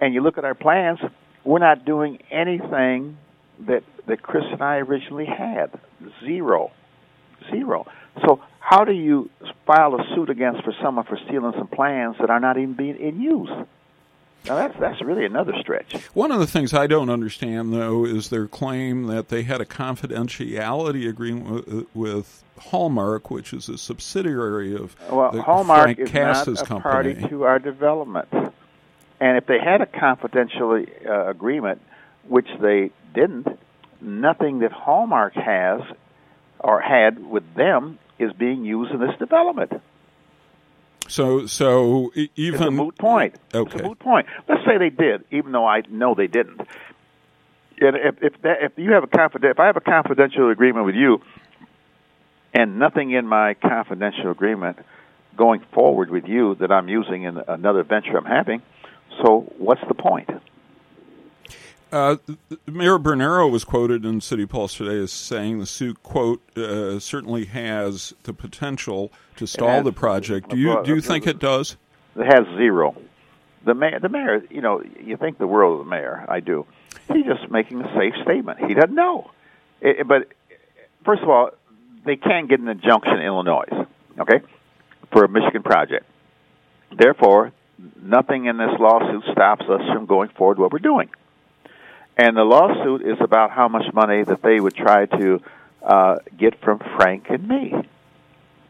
[0.00, 1.00] and you look at our plans,
[1.44, 3.16] we're not doing anything
[3.60, 5.78] that that Chris and I originally had.
[6.24, 6.70] Zero,
[7.50, 7.86] zero.
[8.24, 9.30] So how do you
[9.66, 12.96] file a suit against for someone for stealing some plans that are not even being
[12.98, 13.50] in use?
[14.46, 15.94] Now that's that's really another stretch.
[16.14, 19.66] One of the things I don't understand, though, is their claim that they had a
[19.66, 26.10] confidentiality agreement with, with Hallmark, which is a subsidiary of Well, the Hallmark Frank is
[26.10, 27.14] Kass's not a company.
[27.14, 28.28] party to our development,
[29.20, 31.80] and if they had a confidential uh, agreement,
[32.26, 33.46] which they didn't,
[34.00, 35.82] nothing that Hallmark has
[36.58, 39.72] or had with them is being used in this development.
[41.08, 43.34] So, so e- It's a even moot point.
[43.52, 43.80] It's Okay.
[43.80, 44.26] a moot point.
[44.48, 46.60] Let's say they did, even though I know they didn't.
[47.82, 50.84] And if if that, if you have a confident, if I have a confidential agreement
[50.86, 51.22] with you,
[52.52, 54.78] and nothing in my confidential agreement
[55.36, 58.60] going forward with you that I'm using in another venture I'm having,
[59.22, 60.28] so what's the point?
[61.92, 62.16] Uh,
[62.66, 67.46] Mayor Bernero was quoted in City Pulse today as saying the suit quote uh, certainly
[67.46, 70.50] has the potential to stall the project.
[70.50, 71.76] Do you do you think it does?
[72.16, 72.94] It has zero.
[73.64, 76.24] The mayor, the mayor, you know, you think the world of the mayor.
[76.28, 76.64] I do.
[77.12, 78.64] He's just making a safe statement.
[78.64, 79.30] He doesn't know.
[79.80, 80.28] It, but
[81.04, 81.50] first of all,
[82.04, 83.68] they can't get an injunction in Illinois,
[84.18, 84.40] okay,
[85.12, 86.06] for a Michigan project.
[86.96, 87.52] Therefore,
[88.02, 91.10] nothing in this lawsuit stops us from going forward what we're doing.
[92.16, 95.40] And the lawsuit is about how much money that they would try to
[95.82, 97.74] uh, get from Frank and me.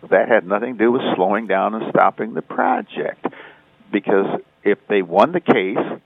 [0.08, 3.26] That had nothing to do with slowing down and stopping the project.
[3.90, 6.00] Because if they won the case,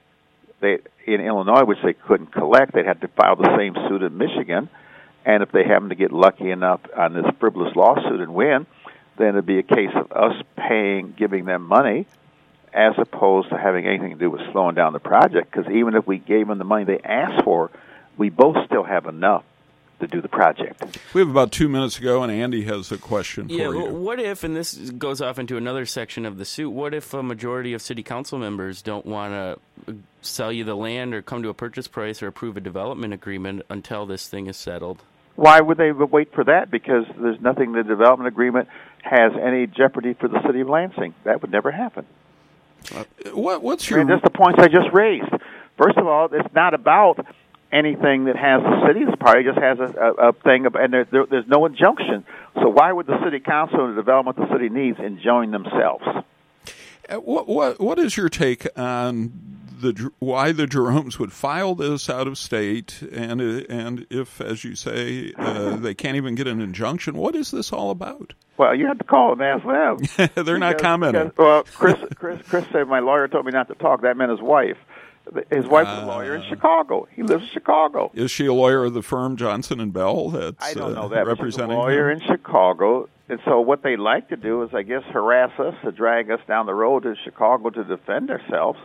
[0.60, 4.16] they in Illinois, which they couldn't collect, they'd have to file the same suit in
[4.16, 4.70] Michigan.
[5.26, 8.66] And if they happen to get lucky enough on this frivolous lawsuit and win,
[9.18, 12.06] then it'd be a case of us paying, giving them money,
[12.74, 15.50] as opposed to having anything to do with slowing down the project.
[15.50, 17.70] Because even if we gave them the money they asked for,
[18.16, 19.44] we both still have enough
[20.00, 20.82] to do the project.
[21.14, 23.94] We have about two minutes ago, and Andy has a question Yeah, for you.
[23.94, 27.22] what if, and this goes off into another section of the suit, what if a
[27.22, 29.32] majority of city council members don't want
[29.86, 33.14] to sell you the land or come to a purchase price or approve a development
[33.14, 35.00] agreement until this thing is settled?
[35.36, 36.70] Why would they wait for that?
[36.70, 38.68] Because there's nothing in the development agreement
[39.02, 41.14] has any jeopardy for the city of Lansing.
[41.24, 42.06] That would never happen.
[43.32, 45.30] What, what's I your mean, that's the points I just raised.
[45.76, 47.26] First of all, it's not about
[47.72, 49.04] anything that has the city.
[49.04, 52.24] This probably just has a, a, a thing, of, and there, there, there's no injunction.
[52.54, 56.04] So why would the city council and the development the city needs enjoin themselves?
[57.08, 59.32] Uh, what what what is your take on
[59.80, 64.74] the why the Jeromes would file this out of state, and and if, as you
[64.74, 68.34] say, uh, they can't even get an injunction, what is this all about?
[68.56, 69.98] Well, you have to call and ask them.
[70.34, 71.28] They're because, not commenting.
[71.28, 74.02] Because, well, Chris, Chris, Chris said my lawyer told me not to talk.
[74.02, 74.76] That meant his wife.
[75.50, 76.48] His wife's uh, a lawyer in ah.
[76.48, 77.08] Chicago.
[77.10, 78.10] He lives in Chicago.
[78.14, 80.28] Is she a lawyer of the firm Johnson and Bell?
[80.28, 81.22] That's I don't know that.
[81.22, 82.20] Uh, representing she's a lawyer him?
[82.20, 85.92] in Chicago, and so what they like to do is, I guess, harass us to
[85.92, 88.78] drag us down the road to Chicago to defend ourselves,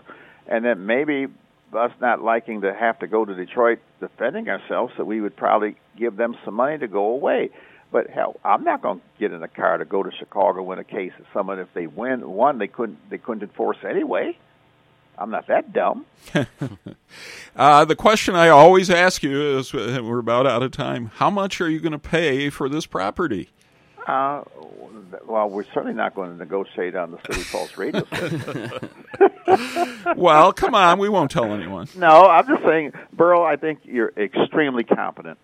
[0.47, 1.27] and then maybe
[1.73, 5.75] us not liking to have to go to Detroit defending ourselves, that we would probably
[5.97, 7.49] give them some money to go away.
[7.91, 10.77] But hell, I'm not going to get in a car to go to Chicago win
[10.77, 14.37] a case of someone if they win one they couldn't they couldn't enforce anyway.
[15.17, 16.05] I'm not that dumb.
[17.55, 21.11] uh, the question I always ask you is, we're about out of time.
[21.15, 23.49] How much are you going to pay for this property?
[24.07, 24.43] Uh,
[25.27, 28.89] well, we're certainly not going to negotiate on the City Pulse radio station.
[30.15, 31.87] well, come on, we won't tell anyone.
[31.95, 33.43] No, I'm just saying, Berl.
[33.43, 35.37] I think you're extremely competent,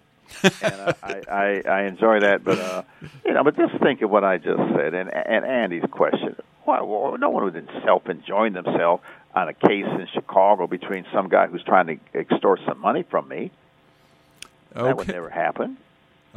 [0.43, 2.43] and uh, I, I I enjoy that.
[2.43, 2.83] But uh,
[3.25, 6.35] you know, but just think of what I just said, and and Andy's question.
[6.63, 9.03] Why, well, no one would self enjoy themselves
[9.35, 13.27] on a case in Chicago between some guy who's trying to extort some money from
[13.27, 13.51] me.
[14.75, 14.83] Okay.
[14.83, 15.77] That would never happen.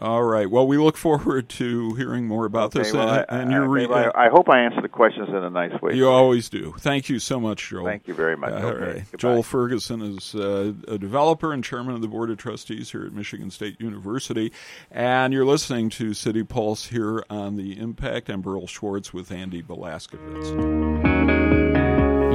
[0.01, 0.49] All right.
[0.49, 2.93] Well, we look forward to hearing more about okay, this.
[2.93, 5.51] Well, and, I, and your re- I, I, hope I answer the questions in a
[5.51, 5.95] nice way.
[5.95, 6.75] You always do.
[6.79, 7.85] Thank you so much, Joel.
[7.85, 8.53] Thank you very much.
[8.53, 8.93] Uh, okay.
[8.93, 9.05] right.
[9.19, 13.13] Joel Ferguson is uh, a developer and chairman of the board of trustees here at
[13.13, 14.53] Michigan State University,
[14.91, 18.29] and you're listening to City Pulse here on the Impact.
[18.29, 20.49] I'm Berl Schwartz with Andy Balaskovitz.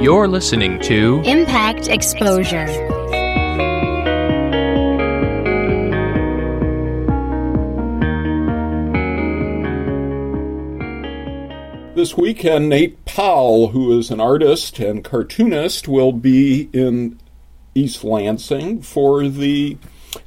[0.02, 3.23] You're listening to Impact Exposure.
[12.04, 17.18] This weekend, Nate Powell, who is an artist and cartoonist, will be in
[17.74, 19.78] East Lansing for the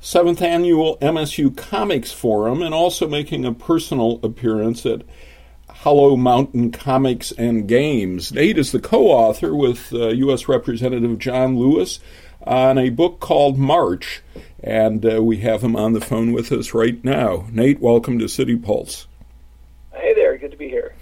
[0.02, 5.04] seventh annual MSU Comics Forum and also making a personal appearance at
[5.70, 8.32] Hollow Mountain Comics and Games.
[8.32, 10.48] Nate is the co author with uh, U.S.
[10.48, 12.00] Representative John Lewis
[12.42, 14.24] on a book called March,
[14.64, 17.46] and uh, we have him on the phone with us right now.
[17.52, 19.06] Nate, welcome to City Pulse.
[19.94, 20.96] Hey there, good to be here.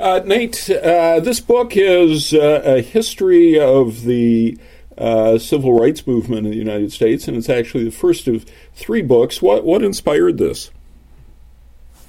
[0.00, 4.56] Uh, Nate, uh, this book is uh, a history of the
[4.96, 9.02] uh, civil rights movement in the United States, and it's actually the first of three
[9.02, 9.42] books.
[9.42, 10.70] What what inspired this?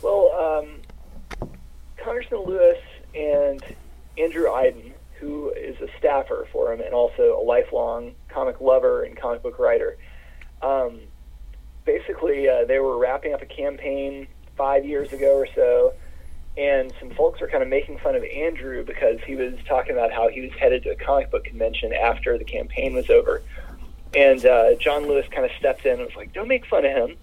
[0.01, 0.69] Well, um,
[1.97, 2.79] Congressman Lewis
[3.13, 3.61] and
[4.17, 9.17] Andrew Aydin, who is a staffer for him and also a lifelong comic lover and
[9.17, 9.97] comic book writer,
[10.61, 11.01] um,
[11.83, 15.93] basically uh, they were wrapping up a campaign five years ago or so
[16.57, 20.11] and some folks were kind of making fun of Andrew because he was talking about
[20.11, 23.41] how he was headed to a comic book convention after the campaign was over.
[24.13, 26.91] And uh, John Lewis kind of stepped in and was like, "Don't make fun of
[26.91, 27.15] him."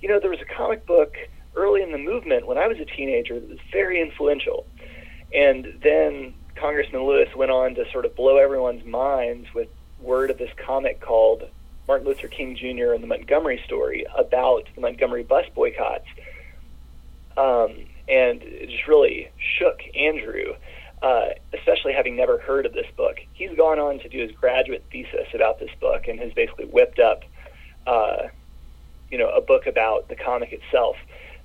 [0.00, 1.16] You know, there was a comic book
[1.56, 4.66] early in the movement when I was a teenager that was very influential,
[5.34, 9.68] and then Congressman Lewis went on to sort of blow everyone's minds with
[10.00, 11.42] word of this comic called
[11.88, 12.92] Martin Luther King Jr.
[12.92, 16.06] and the Montgomery Story about the Montgomery bus boycotts.
[17.36, 20.54] Um, and it just really shook Andrew,
[21.02, 23.16] uh, especially having never heard of this book.
[23.32, 26.98] He's gone on to do his graduate thesis about this book and has basically whipped
[26.98, 27.24] up,
[27.86, 28.28] uh,
[29.10, 30.96] you know, a book about the comic itself.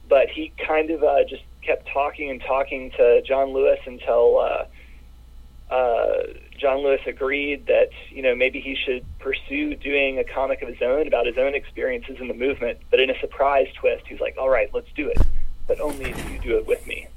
[0.07, 5.73] But he kind of uh, just kept talking and talking to John Lewis until uh,
[5.73, 6.23] uh,
[6.57, 10.81] John Lewis agreed that you know maybe he should pursue doing a comic of his
[10.81, 12.79] own about his own experiences in the movement.
[12.89, 15.21] But in a surprise twist, he's like, "All right, let's do it."
[15.68, 17.07] But only if you do it with me.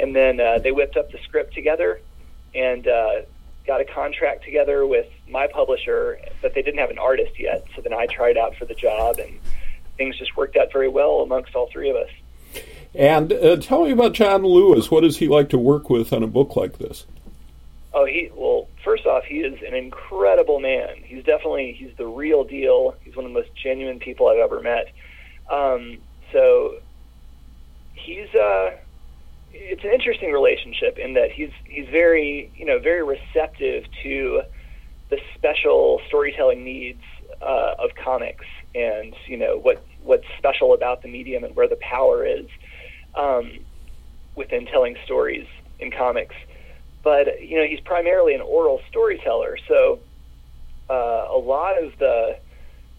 [0.00, 2.00] And then uh, they whipped up the script together
[2.54, 3.22] and uh,
[3.66, 7.64] got a contract together with my publisher, but they didn't have an artist yet.
[7.74, 9.38] So then I tried out for the job, and
[9.96, 12.10] things just worked out very well amongst all three of us.
[12.94, 14.90] And uh, tell me about John Lewis.
[14.90, 17.06] What does he like to work with on a book like this?
[17.94, 18.68] Oh, he well.
[18.84, 20.96] First off, he is an incredible man.
[21.04, 22.96] He's definitely he's the real deal.
[23.02, 24.92] He's one of the most genuine people I've ever met.
[25.48, 25.98] Um,
[26.32, 26.80] so
[28.04, 28.70] he's uh,
[29.50, 34.42] it's an interesting relationship in that he's he's very you know very receptive to
[35.10, 37.02] the special storytelling needs
[37.42, 41.78] uh, of comics and you know what what's special about the medium and where the
[41.88, 42.46] power is
[43.18, 43.52] um,
[44.36, 45.46] within telling stories
[45.78, 46.34] in comics.
[47.04, 50.00] But you know he's primarily an oral storyteller, so
[50.88, 52.36] uh, a lot of the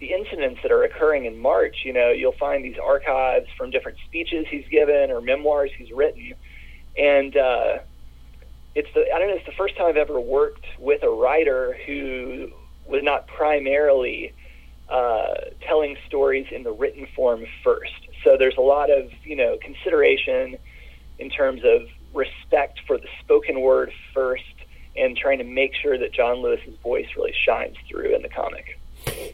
[0.03, 3.97] the incidents that are occurring in March, you know, you'll find these archives from different
[4.05, 6.33] speeches he's given or memoirs he's written,
[6.97, 7.77] and uh,
[8.75, 11.77] it's the I don't know, it's the first time I've ever worked with a writer
[11.85, 12.51] who
[12.85, 14.33] was not primarily
[14.89, 15.35] uh,
[15.65, 18.09] telling stories in the written form first.
[18.25, 20.57] So there's a lot of you know consideration
[21.17, 21.83] in terms of
[22.13, 24.53] respect for the spoken word first,
[24.97, 28.77] and trying to make sure that John Lewis's voice really shines through in the comic.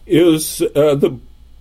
[0.06, 1.20] Is uh, the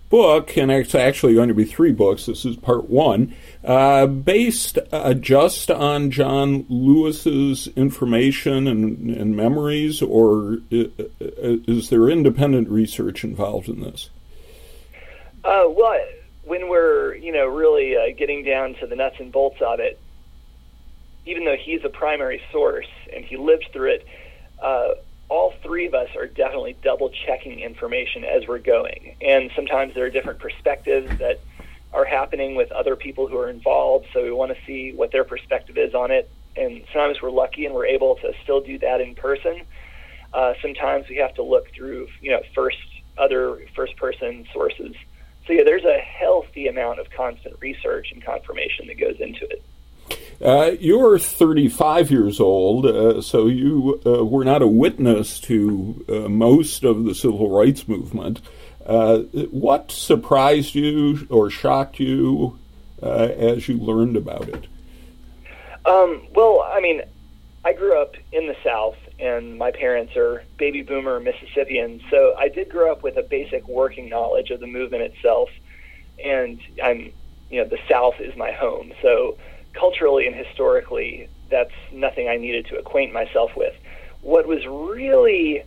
[0.09, 2.27] book, and it's actually going to be three books.
[2.27, 3.35] This is part one,
[3.65, 12.69] uh, based uh, just on John Lewis's information and, and memories, or is there independent
[12.69, 14.11] research involved in this?
[15.45, 15.99] Uh, well,
[16.45, 20.01] when we're you know really uh, getting down to the nuts and bolts of it,
[21.27, 24.07] even though he's a primary source and he lived through it,
[24.61, 24.95] uh,
[25.29, 29.15] all three of us are definitely double checking information as we're going.
[29.21, 31.43] And sometimes there are different perspectives that
[31.93, 35.25] are happening with other people who are involved, so we want to see what their
[35.25, 36.31] perspective is on it.
[36.57, 39.61] And sometimes we're lucky and we're able to still do that in person.
[40.33, 42.79] Uh, sometimes we have to look through, you know, first
[43.19, 44.95] other first person sources.
[45.47, 49.65] So yeah, there's a healthy amount of constant research and confirmation that goes into it.
[50.45, 56.29] Uh, you're 35 years old, uh, so you uh, were not a witness to uh,
[56.29, 58.41] most of the civil rights movement.
[58.87, 59.19] Uh,
[59.51, 62.59] what surprised you or shocked you
[63.03, 64.67] uh, as you learned about it?
[65.85, 67.03] Um, well, I mean,
[67.65, 72.49] I grew up in the South, and my parents are baby boomer Mississippians, so I
[72.49, 75.51] did grow up with a basic working knowledge of the movement itself.
[76.25, 77.13] And I'm,
[77.51, 79.37] you know, the South is my home, so
[79.79, 83.75] culturally and historically, that's nothing I needed to acquaint myself with.
[84.21, 85.63] What was really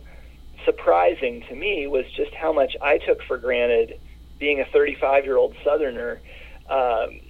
[0.64, 3.98] surprising to me was just how much I took for granted
[4.38, 6.20] being a 35 year old Southerner.
[6.68, 7.20] Um,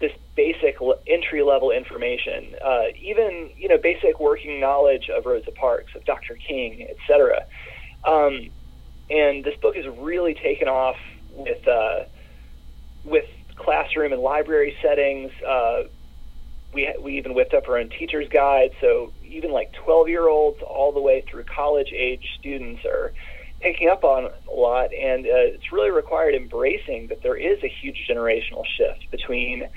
[0.00, 0.76] this basic
[1.06, 6.34] entry level information, uh, even you know basic working knowledge of Rosa Parks, of Dr.
[6.34, 7.44] King, etc.
[8.04, 8.50] Um,
[9.08, 10.96] and this book has really taken off
[11.32, 12.04] with uh,
[13.04, 13.24] with
[13.56, 15.82] classroom and library settings, uh,
[16.74, 18.70] we we even whipped up our own teacher's guide.
[18.80, 23.12] So even like 12 year olds all the way through college age students are
[23.60, 27.68] picking up on a lot, and uh, it's really required embracing that there is a
[27.68, 29.68] huge generational shift between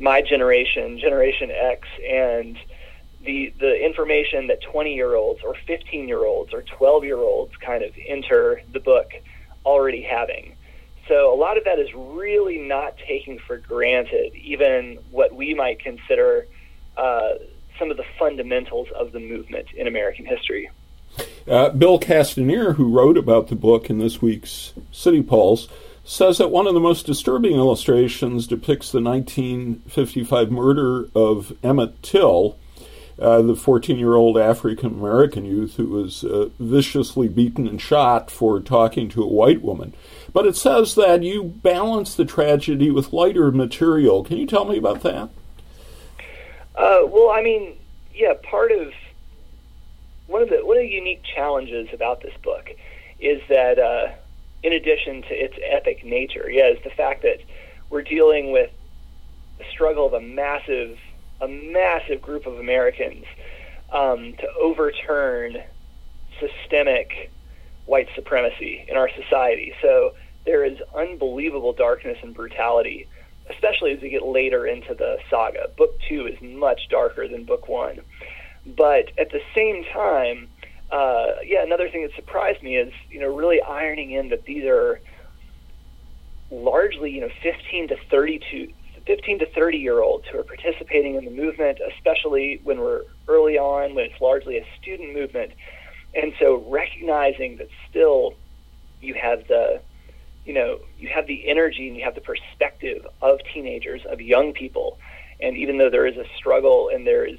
[0.00, 2.56] my generation, Generation X, and
[3.24, 7.52] the the information that 20 year olds or 15 year olds or 12 year olds
[7.64, 9.10] kind of enter the book
[9.64, 10.56] already having.
[11.08, 15.80] So a lot of that is really not taking for granted even what we might
[15.80, 16.46] consider
[16.96, 17.30] uh,
[17.78, 20.70] some of the fundamentals of the movement in American history.
[21.46, 25.68] Uh, Bill Castanier, who wrote about the book in this week's City Pulse,
[26.04, 32.56] says that one of the most disturbing illustrations depicts the 1955 murder of Emmett Till,
[33.18, 38.30] uh, the 14 year old African American youth who was uh, viciously beaten and shot
[38.30, 39.94] for talking to a white woman.
[40.32, 44.24] But it says that you balance the tragedy with lighter material.
[44.24, 45.28] Can you tell me about that?
[46.74, 47.76] Uh, well, I mean,
[48.14, 48.92] yeah, part of
[50.26, 52.70] one of the one of the unique challenges about this book
[53.20, 54.08] is that, uh,
[54.62, 57.40] in addition to its epic nature, yeah, is the fact that
[57.90, 58.70] we're dealing with
[59.58, 60.98] the struggle of a massive
[61.42, 63.24] a massive group of Americans
[63.90, 65.58] um, to overturn
[66.40, 67.30] systemic
[67.84, 69.74] white supremacy in our society.
[69.82, 70.14] So
[70.44, 73.08] there is unbelievable darkness and brutality,
[73.50, 75.68] especially as we get later into the saga.
[75.76, 78.00] Book two is much darker than book one.
[78.66, 80.48] But at the same time,
[80.90, 84.64] uh, yeah, another thing that surprised me is, you know, really ironing in that these
[84.64, 85.00] are
[86.50, 88.72] largely, you know, 15 to 32,
[89.06, 93.58] 15 to 30 year olds who are participating in the movement, especially when we're early
[93.58, 95.52] on, when it's largely a student movement.
[96.14, 98.34] And so recognizing that still
[99.00, 99.80] you have the
[100.44, 104.52] you know, you have the energy and you have the perspective of teenagers, of young
[104.52, 104.98] people.
[105.40, 107.38] And even though there is a struggle and there is,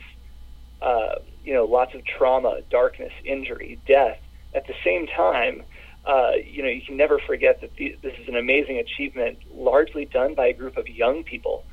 [0.82, 4.18] uh, you know, lots of trauma, darkness, injury, death,
[4.54, 5.64] at the same time,
[6.06, 10.06] uh, you know, you can never forget that the, this is an amazing achievement, largely
[10.06, 11.64] done by a group of young people.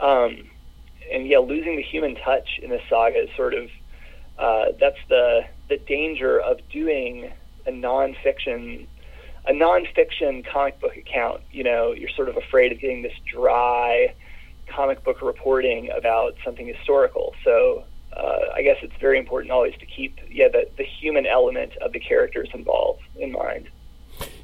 [0.00, 0.44] Um,
[1.12, 3.68] and yeah, losing the human touch in this saga is sort of
[4.38, 7.32] uh, that's the the danger of doing
[7.66, 8.86] a nonfiction
[9.46, 14.14] a nonfiction comic book account, you know, you're sort of afraid of getting this dry
[14.66, 17.34] comic book reporting about something historical.
[17.44, 17.84] So
[18.16, 21.92] uh, I guess it's very important always to keep yeah the, the human element of
[21.92, 23.68] the characters involved in mind.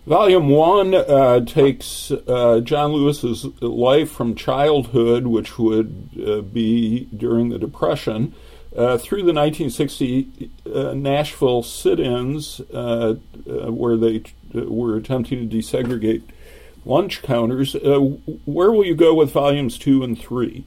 [0.06, 7.50] Volume one uh, takes uh, John Lewis's life from childhood, which would uh, be during
[7.50, 8.34] the Depression,
[8.76, 14.24] uh, through the 1960 uh, Nashville sit-ins, where they
[14.54, 16.22] were attempting to desegregate
[16.84, 17.74] lunch counters.
[17.74, 20.64] where will you go with volumes two and three?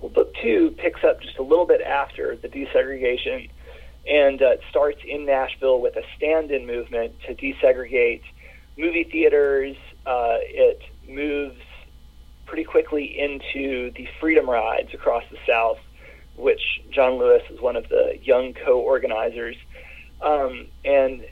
[0.00, 3.48] Well, book two picks up just a little bit after the desegregation
[4.08, 8.22] and uh, it starts in Nashville with a stand-in movement to desegregate
[8.76, 9.76] movie theaters.
[10.06, 11.60] Uh, it moves
[12.46, 15.78] pretty quickly into the freedom rides across the South,
[16.36, 19.56] which John Lewis is one of the young co-organizers,
[20.22, 21.24] um, and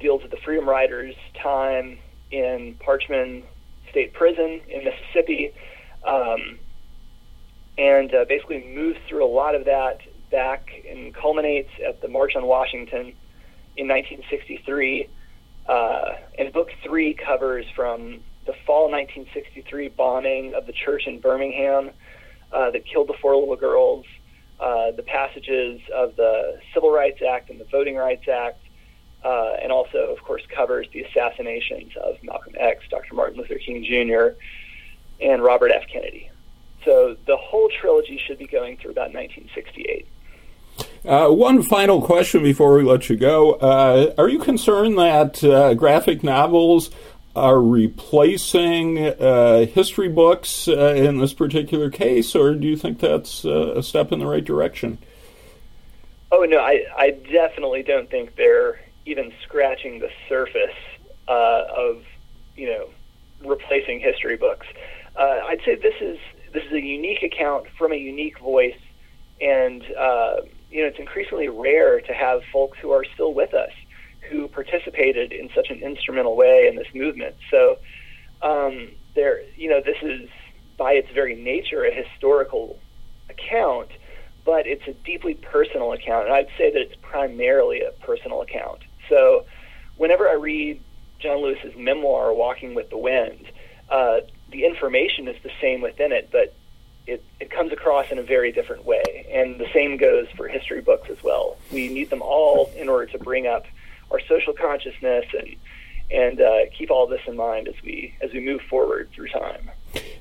[0.00, 1.98] deals with the freedom riders' time
[2.30, 3.42] in Parchman
[3.90, 5.52] State Prison in Mississippi.
[6.06, 6.58] Um,
[7.78, 12.34] and uh, basically moves through a lot of that back and culminates at the March
[12.34, 13.12] on Washington
[13.76, 15.08] in 1963.
[15.68, 21.90] Uh, and book three covers from the fall 1963 bombing of the church in Birmingham
[22.52, 24.06] uh, that killed the four little girls,
[24.58, 28.60] uh, the passages of the Civil Rights Act and the Voting Rights Act,
[29.24, 33.14] uh, and also, of course, covers the assassinations of Malcolm X, Dr.
[33.14, 34.38] Martin Luther King Jr.,
[35.20, 35.84] and Robert F.
[35.92, 36.30] Kennedy.
[36.84, 40.06] So the whole trilogy should be going through about 1968.
[41.04, 43.52] Uh, one final question before we let you go.
[43.54, 46.90] Uh, are you concerned that uh, graphic novels
[47.34, 53.44] are replacing uh, history books uh, in this particular case, or do you think that's
[53.44, 54.98] uh, a step in the right direction?
[56.30, 60.76] Oh, no, I, I definitely don't think they're even scratching the surface
[61.26, 62.04] uh, of,
[62.56, 62.88] you know,
[63.44, 64.66] replacing history books.
[65.16, 66.18] Uh, I'd say this is
[66.52, 68.78] this is a unique account from a unique voice,
[69.40, 70.36] and uh,
[70.70, 73.72] you know, it's increasingly rare to have folks who are still with us
[74.28, 77.34] who participated in such an instrumental way in this movement.
[77.50, 77.78] So,
[78.42, 80.28] um, there, you know, this is
[80.76, 82.78] by its very nature a historical
[83.30, 83.88] account,
[84.44, 88.80] but it's a deeply personal account, and I'd say that it's primarily a personal account.
[89.08, 89.46] So,
[89.96, 90.80] whenever I read
[91.18, 93.50] John Lewis's memoir, Walking with the Wind,
[93.88, 96.54] uh, the information is the same within it, but
[97.06, 99.26] it, it comes across in a very different way.
[99.32, 101.56] And the same goes for history books as well.
[101.72, 103.64] We need them all in order to bring up
[104.10, 105.56] our social consciousness and
[106.10, 109.70] and uh, keep all this in mind as we as we move forward through time.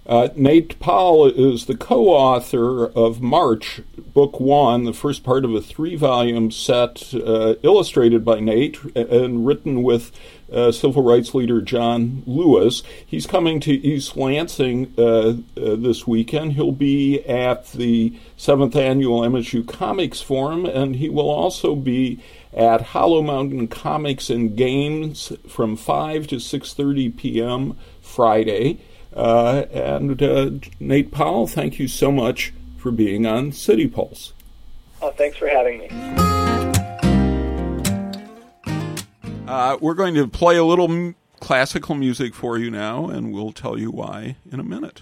[0.05, 3.81] Uh, Nate Powell is the co-author of March,
[4.13, 9.83] Book One, the first part of a three-volume set, uh, illustrated by Nate and written
[9.83, 10.11] with
[10.51, 12.83] uh, civil rights leader John Lewis.
[13.05, 16.53] He's coming to East Lansing uh, uh, this weekend.
[16.53, 22.23] He'll be at the seventh annual MSU Comics Forum, and he will also be
[22.53, 27.77] at Hollow Mountain Comics and Games from 5 to 6:30 p.m.
[28.01, 28.79] Friday.
[29.17, 34.33] Uh, and uh, Nate Powell, thank you so much for being on City Pulse.
[35.01, 35.89] Oh, thanks for having me.
[39.47, 43.53] Uh, we're going to play a little m- classical music for you now, and we'll
[43.53, 45.01] tell you why in a minute.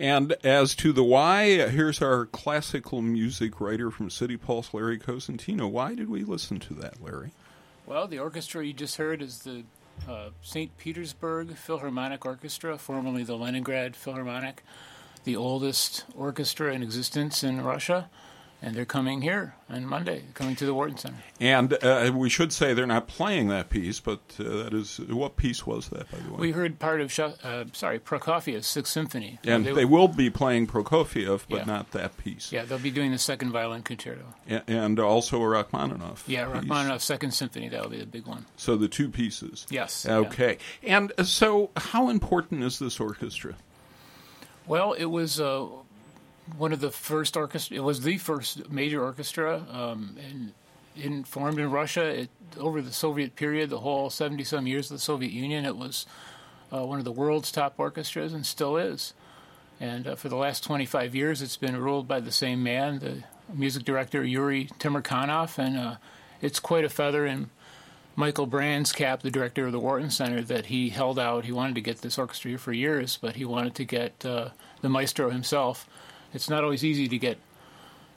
[0.00, 5.70] And as to the why, here's our classical music writer from City Pulse, Larry Cosentino.
[5.70, 7.32] Why did we listen to that, Larry?
[7.84, 9.64] Well, the orchestra you just heard is the
[10.08, 10.74] uh, St.
[10.78, 14.62] Petersburg Philharmonic Orchestra, formerly the Leningrad Philharmonic,
[15.24, 18.08] the oldest orchestra in existence in Russia.
[18.62, 21.16] And they're coming here on Monday, coming to the Wharton Center.
[21.40, 25.36] And uh, we should say they're not playing that piece, but uh, that is what
[25.36, 26.38] piece was that, by the way?
[26.38, 30.66] We heard part of uh, sorry Prokofiev's Sixth Symphony, and they, they, will be playing
[30.66, 31.64] Prokofiev, but Yeah.
[31.64, 32.52] not that piece.
[32.52, 34.34] yeah, they'll be doing the second violin concerto.
[34.48, 36.24] A- And also a Rachmaninoff.
[36.26, 36.54] Yeah, piece.
[36.54, 38.46] Rachmaninoff's Second Symphony, that will be the big one.
[38.56, 39.66] So the two pieces.
[39.70, 40.58] Yes, Okay.
[40.82, 43.54] And uh, so, how important is this orchestra?
[44.66, 45.66] Well, it was uh,
[46.56, 47.76] one of the first orchestra.
[47.76, 50.52] It was the first major orchestra, um, and
[50.96, 52.04] in, formed in Russia.
[52.22, 55.76] It, over the Soviet period, the whole seventy some years of the Soviet Union, it
[55.76, 56.06] was
[56.72, 59.14] uh, one of the world's top orchestras, and still is.
[59.78, 62.98] And uh, for the last twenty five years, it's been ruled by the same man,
[62.98, 65.94] the music director Yuri Temirkanov, and uh,
[66.40, 67.50] it's quite a feather in
[68.16, 71.44] Michael Brand's cap, the director of the Wharton Center, that he held out.
[71.44, 74.50] He wanted to get this orchestra here for years, but he wanted to get uh,
[74.82, 75.88] the maestro himself.
[76.32, 77.38] It's not always easy to get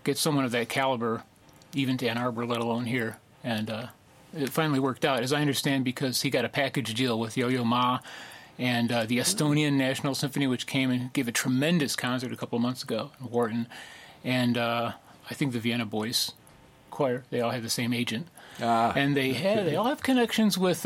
[0.04, 1.24] get someone of that caliber,
[1.74, 3.18] even to Ann Arbor, let alone here.
[3.44, 3.88] And uh,
[4.38, 7.64] it finally worked out, as I understand, because he got a package deal with Yo-Yo
[7.64, 8.00] Ma
[8.60, 12.56] and uh, the Estonian National Symphony, which came and gave a tremendous concert a couple
[12.58, 13.68] of months ago in Wharton,
[14.24, 14.92] and uh,
[15.30, 16.34] I think the Vienna Boys
[16.92, 17.24] Choir.
[17.32, 18.28] They all have the same agent,
[18.96, 20.86] and they have they all have connections with.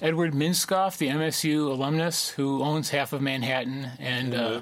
[0.00, 4.60] Edward Minskoff, the MSU alumnus who owns half of Manhattan, and uh, Uh,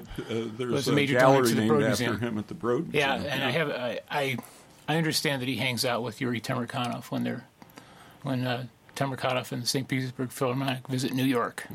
[0.57, 2.19] there's was a major donor to the Broad Museum.
[2.19, 3.33] him at the Broad yeah, Museum.
[3.33, 4.37] and I have I, I
[4.87, 7.45] I understand that he hangs out with Yuri Temirkanov when they're
[8.23, 8.65] when uh,
[8.97, 9.87] Temirkanov and the St.
[9.87, 11.65] Petersburg Philharmonic visit New York.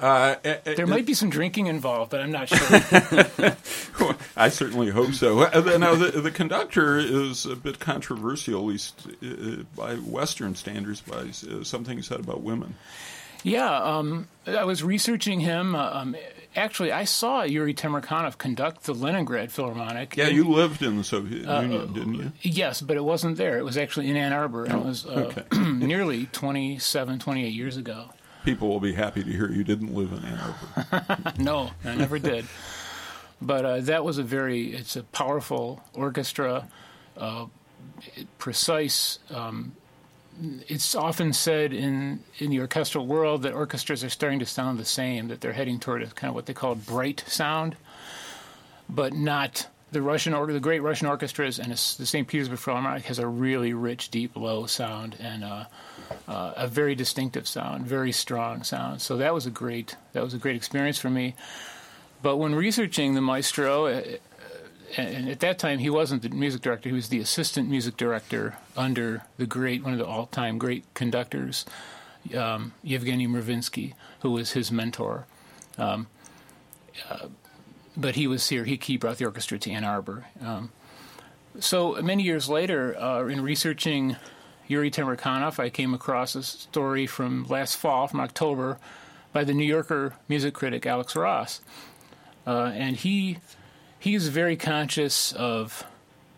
[0.00, 3.56] Uh, uh, There might be some drinking involved, but I'm not sure.
[4.36, 5.40] I certainly hope so.
[5.42, 11.02] Uh, Now, the, the conductor is a bit controversial, at least uh, by Western standards,
[11.02, 12.74] by uh, something he said about women.
[13.42, 15.74] yeah, um, I was researching him.
[15.74, 16.16] Uh, um,
[16.56, 20.16] actually, I saw Yuri Temirkanov conduct the Leningrad Philharmonic.
[20.16, 22.32] Yeah, in- you lived in the Soviet Uh, Union, didn't you?
[22.42, 23.58] Yes, but it wasn't there.
[23.58, 24.64] It was actually in Ann Arbor.
[24.64, 25.44] and Oh, it was uh, okay.
[25.72, 28.10] nearly 27, 28 years ago.
[28.44, 30.40] People will be happy to hear you didn't live in Ann
[31.02, 31.32] Arbor.
[31.38, 32.46] no, I never did.
[33.42, 36.68] But uh, that was a very, it's a powerful orchestra,
[37.16, 37.46] uh,
[38.38, 39.18] precise.
[39.30, 39.72] Um,
[40.68, 44.84] it's often said in, in the orchestral world that orchestras are starting to sound the
[44.84, 47.76] same, that they're heading toward a kind of what they call bright sound,
[48.88, 52.26] but not the Russian or the great Russian orchestras and the St.
[52.26, 55.64] Petersburg Philharmonic has a really rich, deep, low sound and uh,
[56.28, 59.02] uh, a very distinctive sound, very strong sound.
[59.02, 61.34] So that was a great that was a great experience for me.
[62.22, 64.02] But when researching the maestro, uh,
[64.96, 68.56] and at that time he wasn't the music director; he was the assistant music director
[68.76, 71.64] under the great one of the all-time great conductors,
[72.36, 75.26] um, Yevgeny Mravinsky, who was his mentor.
[75.78, 76.08] Um,
[77.08, 77.28] uh,
[77.96, 78.64] but he was here.
[78.64, 80.26] He, he brought the orchestra to Ann Arbor.
[80.42, 80.70] Um,
[81.58, 84.16] so many years later, uh, in researching
[84.68, 88.78] Yuri Temirkanov, I came across a story from last fall, from October,
[89.32, 91.60] by the New Yorker music critic Alex Ross,
[92.46, 93.38] uh, and he
[94.00, 95.86] he is very conscious of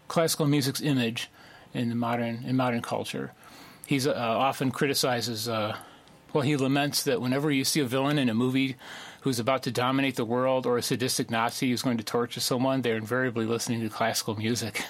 [0.08, 1.30] classical music's image
[1.72, 3.32] in the modern in modern culture.
[3.86, 5.48] He's uh, often criticizes.
[5.48, 5.76] Uh,
[6.32, 8.76] well, he laments that whenever you see a villain in a movie
[9.20, 12.82] who's about to dominate the world or a sadistic Nazi who's going to torture someone,
[12.82, 14.84] they're invariably listening to classical music.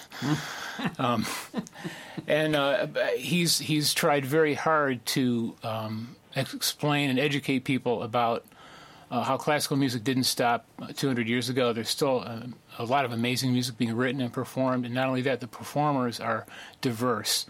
[0.97, 1.25] um,
[2.27, 8.45] and uh, he's he's tried very hard to um, explain and educate people about
[9.13, 11.71] uh, how classical music didn't stop uh, 200 years ago.
[11.71, 12.47] There's still uh,
[12.79, 16.19] a lot of amazing music being written and performed, and not only that, the performers
[16.19, 16.47] are
[16.81, 17.45] diverse.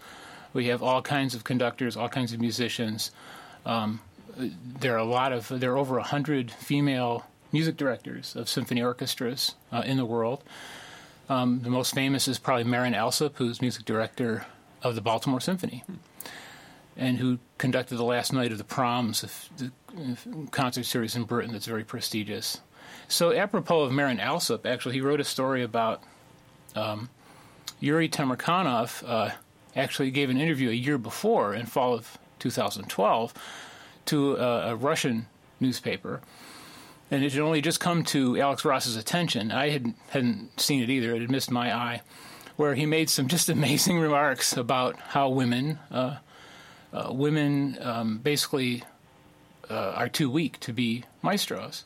[0.52, 3.12] We have all kinds of conductors, all kinds of musicians.
[3.64, 4.02] Um,
[4.36, 9.54] there are a lot of there are over hundred female music directors of symphony orchestras
[9.72, 10.44] uh, in the world.
[11.30, 14.44] Um, the most famous is probably Marin Alsop, who's music director
[14.82, 15.82] of the Baltimore Symphony,
[16.94, 19.72] and who conducted the last night of the Proms, a the
[20.50, 22.60] concert series in Britain that's very prestigious.
[23.08, 26.02] So, apropos of Marin Alsop, actually, he wrote a story about
[26.74, 27.08] um,
[27.80, 29.02] Yuri Temirkanov.
[29.06, 29.30] Uh,
[29.76, 33.34] actually, gave an interview a year before, in fall of 2012,
[34.06, 35.26] to a, a Russian
[35.60, 36.20] newspaper
[37.10, 39.52] and it had only just come to Alex Ross's attention.
[39.52, 42.02] I had, hadn't seen it either; it had missed my eye.
[42.56, 46.16] Where he made some just amazing remarks about how women, uh,
[46.92, 48.82] uh, women um, basically
[49.70, 51.84] uh, are too weak to be maestros,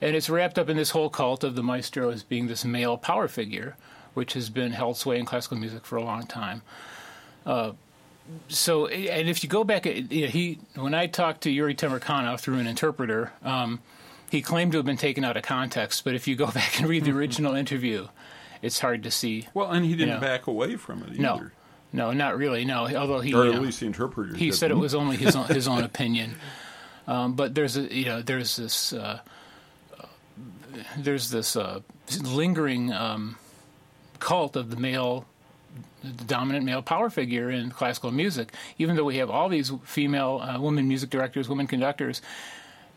[0.00, 2.96] and it's wrapped up in this whole cult of the maestro as being this male
[2.96, 3.76] power figure,
[4.14, 6.62] which has been held sway in classical music for a long time.
[7.46, 7.72] Uh,
[8.48, 12.40] so, and if you go back, you know, he when I talked to Yuri Temirkanov
[12.40, 13.32] through an interpreter.
[13.42, 13.80] Um,
[14.30, 16.88] he claimed to have been taken out of context, but if you go back and
[16.88, 18.08] read the original interview,
[18.62, 19.48] it's hard to see.
[19.54, 20.20] Well, and he didn't you know.
[20.20, 21.22] back away from it either.
[21.22, 21.50] No,
[21.92, 22.64] no, not really.
[22.64, 24.34] No, although he, or you at know, least the interpreter.
[24.34, 26.34] he said it was only his own, his own opinion.
[27.06, 29.20] Um, but there's a you know there's this uh,
[30.96, 31.80] there's this uh,
[32.22, 33.36] lingering um,
[34.18, 35.26] cult of the male
[36.02, 38.52] the dominant male power figure in classical music.
[38.78, 42.22] Even though we have all these female uh, women music directors, women conductors,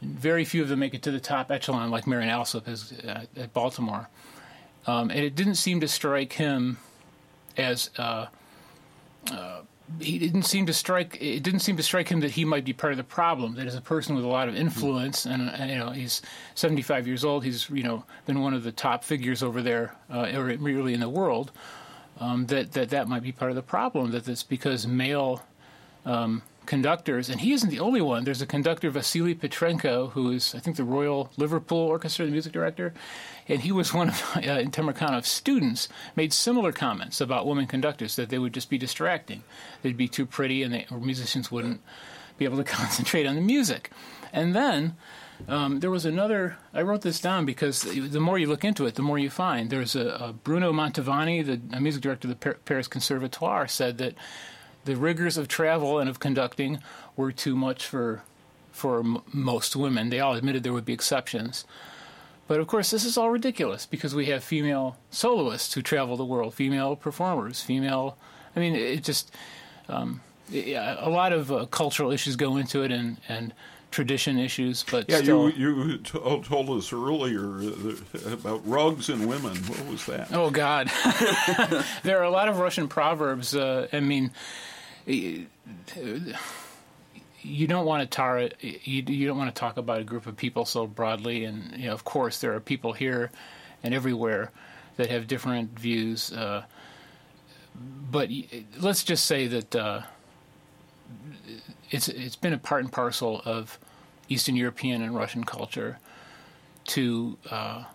[0.02, 3.26] very few of them make it to the top echelon like Marin Alsop is uh,
[3.36, 4.10] at Baltimore.
[4.86, 6.78] Um, and it didn't seem to strike him
[7.58, 8.28] as uh,
[9.32, 9.62] uh,
[10.00, 11.18] he didn't seem to strike.
[11.22, 13.56] It didn't seem to strike him that he might be part of the problem.
[13.56, 16.22] That as a person with a lot of influence, and, and you know, he's
[16.56, 17.44] 75 years old.
[17.44, 21.00] He's you know been one of the top figures over there, uh, or really in
[21.00, 21.52] the world.
[22.20, 24.12] Um, that that that might be part of the problem.
[24.12, 25.44] That it's because male
[26.06, 28.24] um, conductors, and he isn't the only one.
[28.24, 32.54] There's a conductor, Vasily Petrenko, who is, I think, the Royal Liverpool Orchestra, the music
[32.54, 32.94] director,
[33.48, 38.30] and he was one of uh, Temirkanov's students, made similar comments about women conductors, that
[38.30, 39.44] they would just be distracting.
[39.82, 41.82] They'd be too pretty, and they, musicians wouldn't
[42.38, 43.90] be able to concentrate on the music.
[44.32, 44.96] And then
[45.48, 46.58] um, there was another.
[46.74, 49.70] I wrote this down because the more you look into it, the more you find.
[49.70, 54.16] There's a, a Bruno Mantovani, the music director of the Paris Conservatoire, said that
[54.88, 56.80] the rigors of travel and of conducting
[57.16, 58.24] were too much for
[58.72, 60.10] for m- most women.
[60.10, 61.66] They all admitted there would be exceptions.
[62.48, 66.26] But of course, this is all ridiculous because we have female soloists who travel the
[66.26, 68.18] world, female performers, female.
[68.56, 69.34] I mean, it just
[69.90, 70.22] um,
[70.52, 73.54] it, a lot of uh, cultural issues go into it, and and
[73.92, 74.84] tradition issues.
[74.90, 79.56] But yeah, still, you you t- told us earlier uh, about rugs and women.
[79.58, 80.30] What was that?
[80.32, 80.90] Oh God,
[82.04, 83.56] there are a lot of Russian proverbs.
[83.56, 84.32] Uh, I mean,
[85.08, 85.48] you
[87.68, 88.50] don't want to tar.
[88.62, 91.46] You, you don't want to talk about a group of people so broadly.
[91.46, 93.32] And you know, of course, there are people here
[93.84, 94.52] and everywhere
[94.98, 96.32] that have different views.
[96.32, 96.66] Uh,
[98.12, 98.30] but
[98.80, 100.02] let's just say that uh,
[101.90, 103.80] it's it's been a part and parcel of
[104.30, 106.00] Eastern European and Russian culture
[106.88, 107.86] to uh,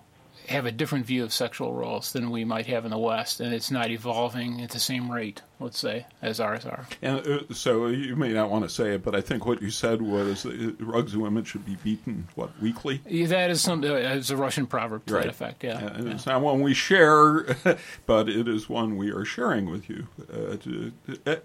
[0.49, 3.55] have a different view of sexual roles than we might have in the West, and
[3.55, 6.87] it's not evolving at the same rate, let's say, as ours are.
[7.01, 9.71] And uh, so you may not want to say it, but I think what you
[9.71, 13.01] said was that rugs and women should be beaten what weekly.
[13.07, 13.91] Yeah, that is something.
[13.91, 15.25] uh, is a Russian proverb to right.
[15.25, 15.65] that effect.
[15.65, 16.13] Yeah, yeah.
[16.13, 17.57] it's not one we share,
[18.07, 20.07] but it is one we are sharing with you.
[20.33, 20.93] Uh, to,
[21.27, 21.37] uh,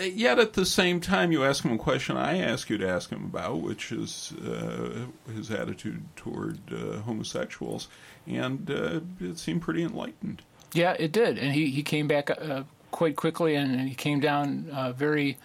[0.00, 3.10] yet at the same time, you ask him a question I ask you to ask
[3.10, 7.88] him about, which is uh, his attitude toward uh, homosexuals,
[8.26, 10.42] and uh, it seemed pretty enlightened.
[10.72, 14.68] Yeah, it did, and he he came back uh, quite quickly, and he came down
[14.72, 15.38] uh, very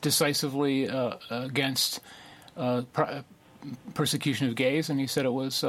[0.00, 2.00] decisively uh, against
[2.56, 3.24] per-
[3.94, 5.64] persecution of gays, and he said it was.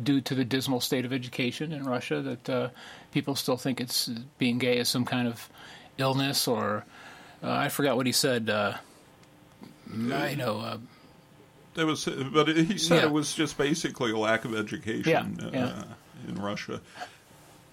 [0.00, 2.70] Due to the dismal state of education in Russia, that
[3.10, 5.50] people still think it's being gay is some kind of
[5.98, 6.84] illness or
[7.42, 8.50] uh, I forgot what he said.
[8.50, 8.74] Uh,
[10.12, 10.60] I know.
[10.60, 10.78] Uh,
[11.76, 13.06] it was, but he said yeah.
[13.06, 15.82] it was just basically a lack of education yeah, yeah.
[16.26, 16.80] in Russia.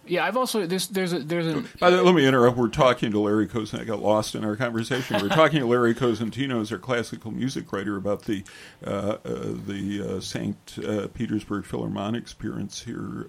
[0.07, 1.63] Yeah, I've also there's there's a, there's a.
[1.79, 2.57] By the way, let me interrupt.
[2.57, 3.81] We're talking to Larry Cosentino.
[3.81, 5.19] I got lost in our conversation.
[5.19, 8.43] We're talking to Larry Cosentino, as our classical music writer, about the
[8.85, 10.77] uh, uh, the uh, Saint
[11.15, 13.27] Petersburg Philharmonic appearance here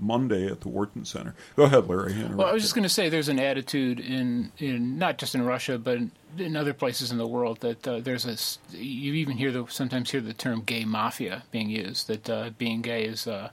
[0.00, 1.34] Monday at the Wharton Center.
[1.56, 2.14] Go ahead, Larry.
[2.24, 5.44] Well, I was just going to say there's an attitude in, in not just in
[5.44, 9.36] Russia, but in, in other places in the world that uh, there's a you even
[9.36, 12.06] hear the sometimes hear the term gay mafia being used.
[12.06, 13.50] That uh, being gay is uh,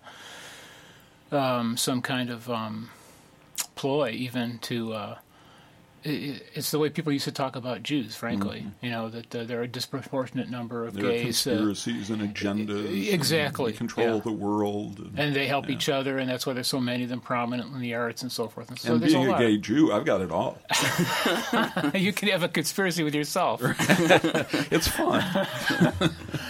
[1.32, 2.90] um, some kind of um,
[3.76, 4.94] ploy, even to.
[6.06, 8.60] Uh, it, it's the way people used to talk about Jews, frankly.
[8.60, 8.86] Mm-hmm.
[8.86, 11.45] You know that uh, there are a disproportionate number of there gays.
[11.45, 13.12] Are conspiracies and agendas.
[13.12, 13.72] Exactly.
[13.72, 14.22] And control yeah.
[14.22, 15.00] the world.
[15.00, 15.76] And, and they help yeah.
[15.76, 18.32] each other, and that's why there's so many of them prominent in the arts and
[18.32, 18.70] so forth.
[18.70, 20.58] And, so and being a, a, gay Jew, I've got it all.
[21.93, 23.62] you can have a conspiracy with yourself.
[24.72, 25.47] it's fun.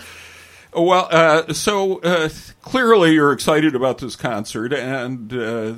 [0.73, 2.29] Well, uh, so uh,
[2.61, 5.73] clearly you're excited about this concert, and uh,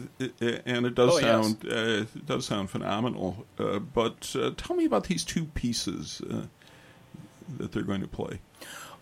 [0.66, 2.08] and it does oh, sound yes.
[2.14, 3.46] it does sound phenomenal.
[3.58, 6.42] Uh, but uh, tell me about these two pieces uh,
[7.58, 8.42] that they're going to play.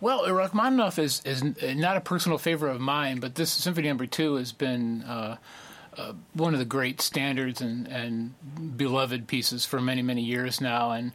[0.00, 4.36] Well, Rachmaninoff is is not a personal favorite of mine, but this Symphony Number Two
[4.36, 5.04] has been.
[6.34, 8.32] one of the great standards and, and
[8.76, 10.92] beloved pieces for many, many years now.
[10.92, 11.12] And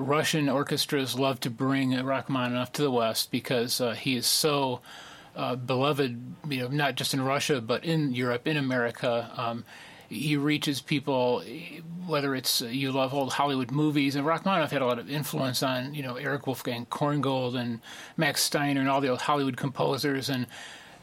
[0.00, 4.80] Russian orchestras love to bring Rachmaninoff to the West because uh, he is so
[5.36, 9.30] uh, beloved, you know, not just in Russia but in Europe, in America.
[9.36, 9.64] Um,
[10.08, 11.44] he reaches people,
[12.06, 15.62] whether it's uh, you love old Hollywood movies, and Rachmaninoff had a lot of influence
[15.62, 17.80] on, you know, Erich Wolfgang Korngold and
[18.16, 20.46] Max Steiner and all the old Hollywood composers, and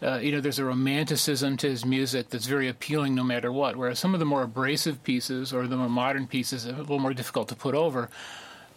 [0.02, 3.76] uh, you know, there's a romanticism to his music that's very appealing no matter what.
[3.76, 7.00] Whereas some of the more abrasive pieces or the more modern pieces are a little
[7.00, 8.10] more difficult to put over.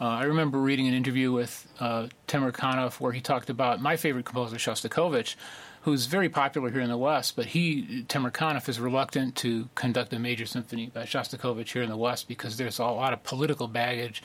[0.00, 4.24] Uh, I remember reading an interview with uh, Temirkanov where he talked about my favorite
[4.24, 5.34] composer, Shostakovich,
[5.82, 10.18] who's very popular here in the West, but he, Temirkanov, is reluctant to conduct a
[10.18, 14.22] major symphony by Shostakovich here in the West because there's a lot of political baggage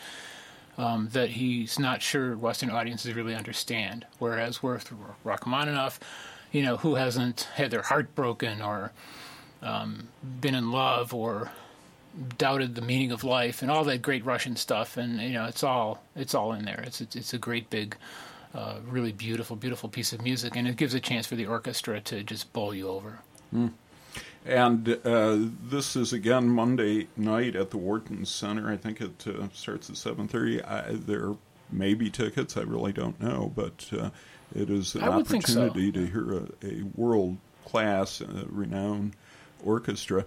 [0.78, 4.05] um, that he's not sure Western audiences really understand.
[4.17, 4.89] Whereas with
[5.26, 5.99] Rachmaninoff,
[6.53, 8.93] you know, who hasn't had their heart broken or
[9.61, 10.07] um,
[10.39, 11.51] been in love or
[12.38, 15.63] doubted the meaning of life and all that great Russian stuff, and you know, it's
[15.63, 16.84] all it's all in there.
[16.86, 17.95] It's it's, it's a great big,
[18.53, 21.99] uh, really beautiful, beautiful piece of music, and it gives a chance for the orchestra
[22.01, 23.20] to just bowl you over.
[23.53, 23.72] Mm.
[24.45, 25.38] And uh,
[25.70, 28.72] this is again Monday night at the Wharton Center.
[28.72, 30.61] I think it uh, starts at seven thirty.
[30.91, 31.36] There
[31.72, 32.55] may be tickets.
[32.55, 34.11] I really don't know, but uh,
[34.55, 35.99] it is an opportunity so.
[35.99, 39.16] to hear a, a world class, uh, renowned
[39.63, 40.26] orchestra.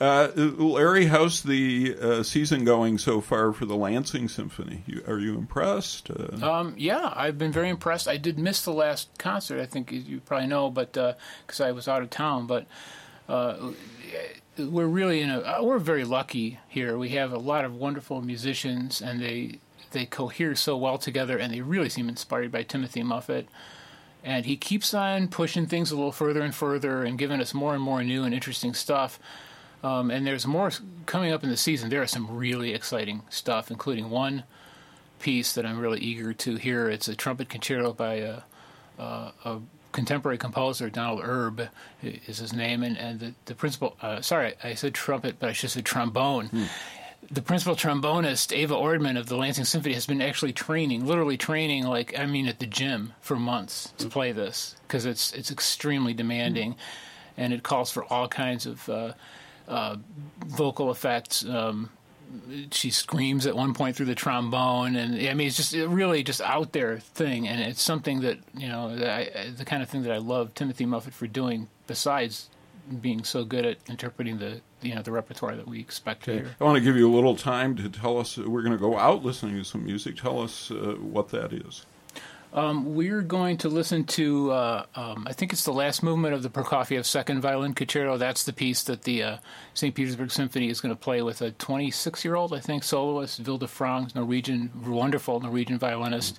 [0.00, 4.82] Uh, Larry, how's the uh, season going so far for the Lansing Symphony?
[4.86, 6.10] You, are you impressed?
[6.10, 8.08] Uh, um, yeah, I've been very impressed.
[8.08, 9.60] I did miss the last concert.
[9.60, 12.66] I think you probably know, but because uh, I was out of town, but.
[13.26, 13.72] Uh,
[14.58, 16.96] we're really in a uh, we're very lucky here.
[16.96, 19.58] We have a lot of wonderful musicians, and they
[19.90, 23.48] they cohere so well together, and they really seem inspired by Timothy Muffitt.
[24.22, 27.74] And he keeps on pushing things a little further and further, and giving us more
[27.74, 29.18] and more new and interesting stuff.
[29.84, 30.70] Um, and there's more
[31.04, 31.90] coming up in the season.
[31.90, 34.44] There is some really exciting stuff, including one
[35.20, 36.88] piece that I'm really eager to hear.
[36.88, 38.40] It's a trumpet concerto by a,
[38.98, 39.60] a, a
[39.92, 41.68] contemporary composer, Donald Erb
[42.02, 45.52] is his name, and, and the, the principal, uh, sorry, I said trumpet, but I
[45.52, 46.46] should say trombone.
[46.46, 46.64] Hmm.
[47.30, 51.84] The principal trombonist, Ava Ordman of the Lansing Symphony, has been actually training, literally training,
[51.84, 56.14] like, I mean, at the gym for months to play this because it's, it's extremely
[56.14, 56.78] demanding hmm.
[57.36, 58.88] and it calls for all kinds of.
[58.88, 59.12] Uh,
[59.68, 59.96] uh,
[60.46, 61.44] vocal effects.
[61.44, 61.90] Um,
[62.72, 66.40] she screams at one point through the trombone, and I mean, it's just really just
[66.40, 70.02] out there thing, and it's something that you know, that I, the kind of thing
[70.02, 71.68] that I love Timothy Muffitt for doing.
[71.86, 72.48] Besides
[73.00, 76.38] being so good at interpreting the you know the repertoire that we expect okay.
[76.38, 76.56] to hear.
[76.60, 78.36] I want to give you a little time to tell us.
[78.36, 80.16] We're going to go out listening to some music.
[80.16, 81.86] Tell us uh, what that is.
[82.54, 86.44] Um, we're going to listen to, uh, um, I think it's the last movement of
[86.44, 88.16] the Prokofiev Second Violin Concerto.
[88.16, 89.36] That's the piece that the uh,
[89.74, 89.92] St.
[89.92, 93.68] Petersburg Symphony is going to play with a 26 year old, I think, soloist, Vilde
[93.68, 96.38] Frang's Norwegian, wonderful Norwegian violinist.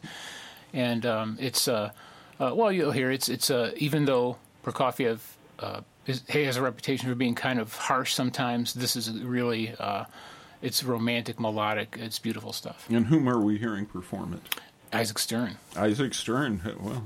[0.72, 1.91] And um, it's, uh,
[2.39, 5.20] uh well, you'll hear it's, it's uh, even though Prokofiev
[5.59, 9.76] uh, is, has a reputation for being kind of harsh sometimes, this is really.
[10.61, 11.97] it's romantic, melodic.
[11.99, 12.88] It's beautiful stuff.
[12.89, 14.61] And whom are we hearing perform it?
[14.96, 15.58] Isaac Stern.
[15.76, 16.62] Isaac Stern.
[16.80, 17.04] Well,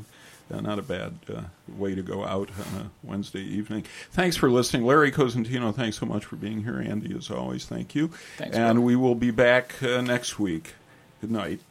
[0.52, 3.86] uh, not a bad uh, way to go out on a Wednesday evening.
[4.12, 4.86] Thanks for listening.
[4.86, 6.80] Larry Cosentino, thanks so much for being here.
[6.80, 8.10] Andy, as always, thank you.
[8.38, 8.86] Thanks, and bro.
[8.86, 10.74] we will be back uh, next week.
[11.22, 11.62] Good night.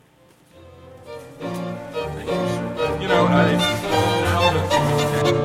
[3.00, 5.44] You know, I,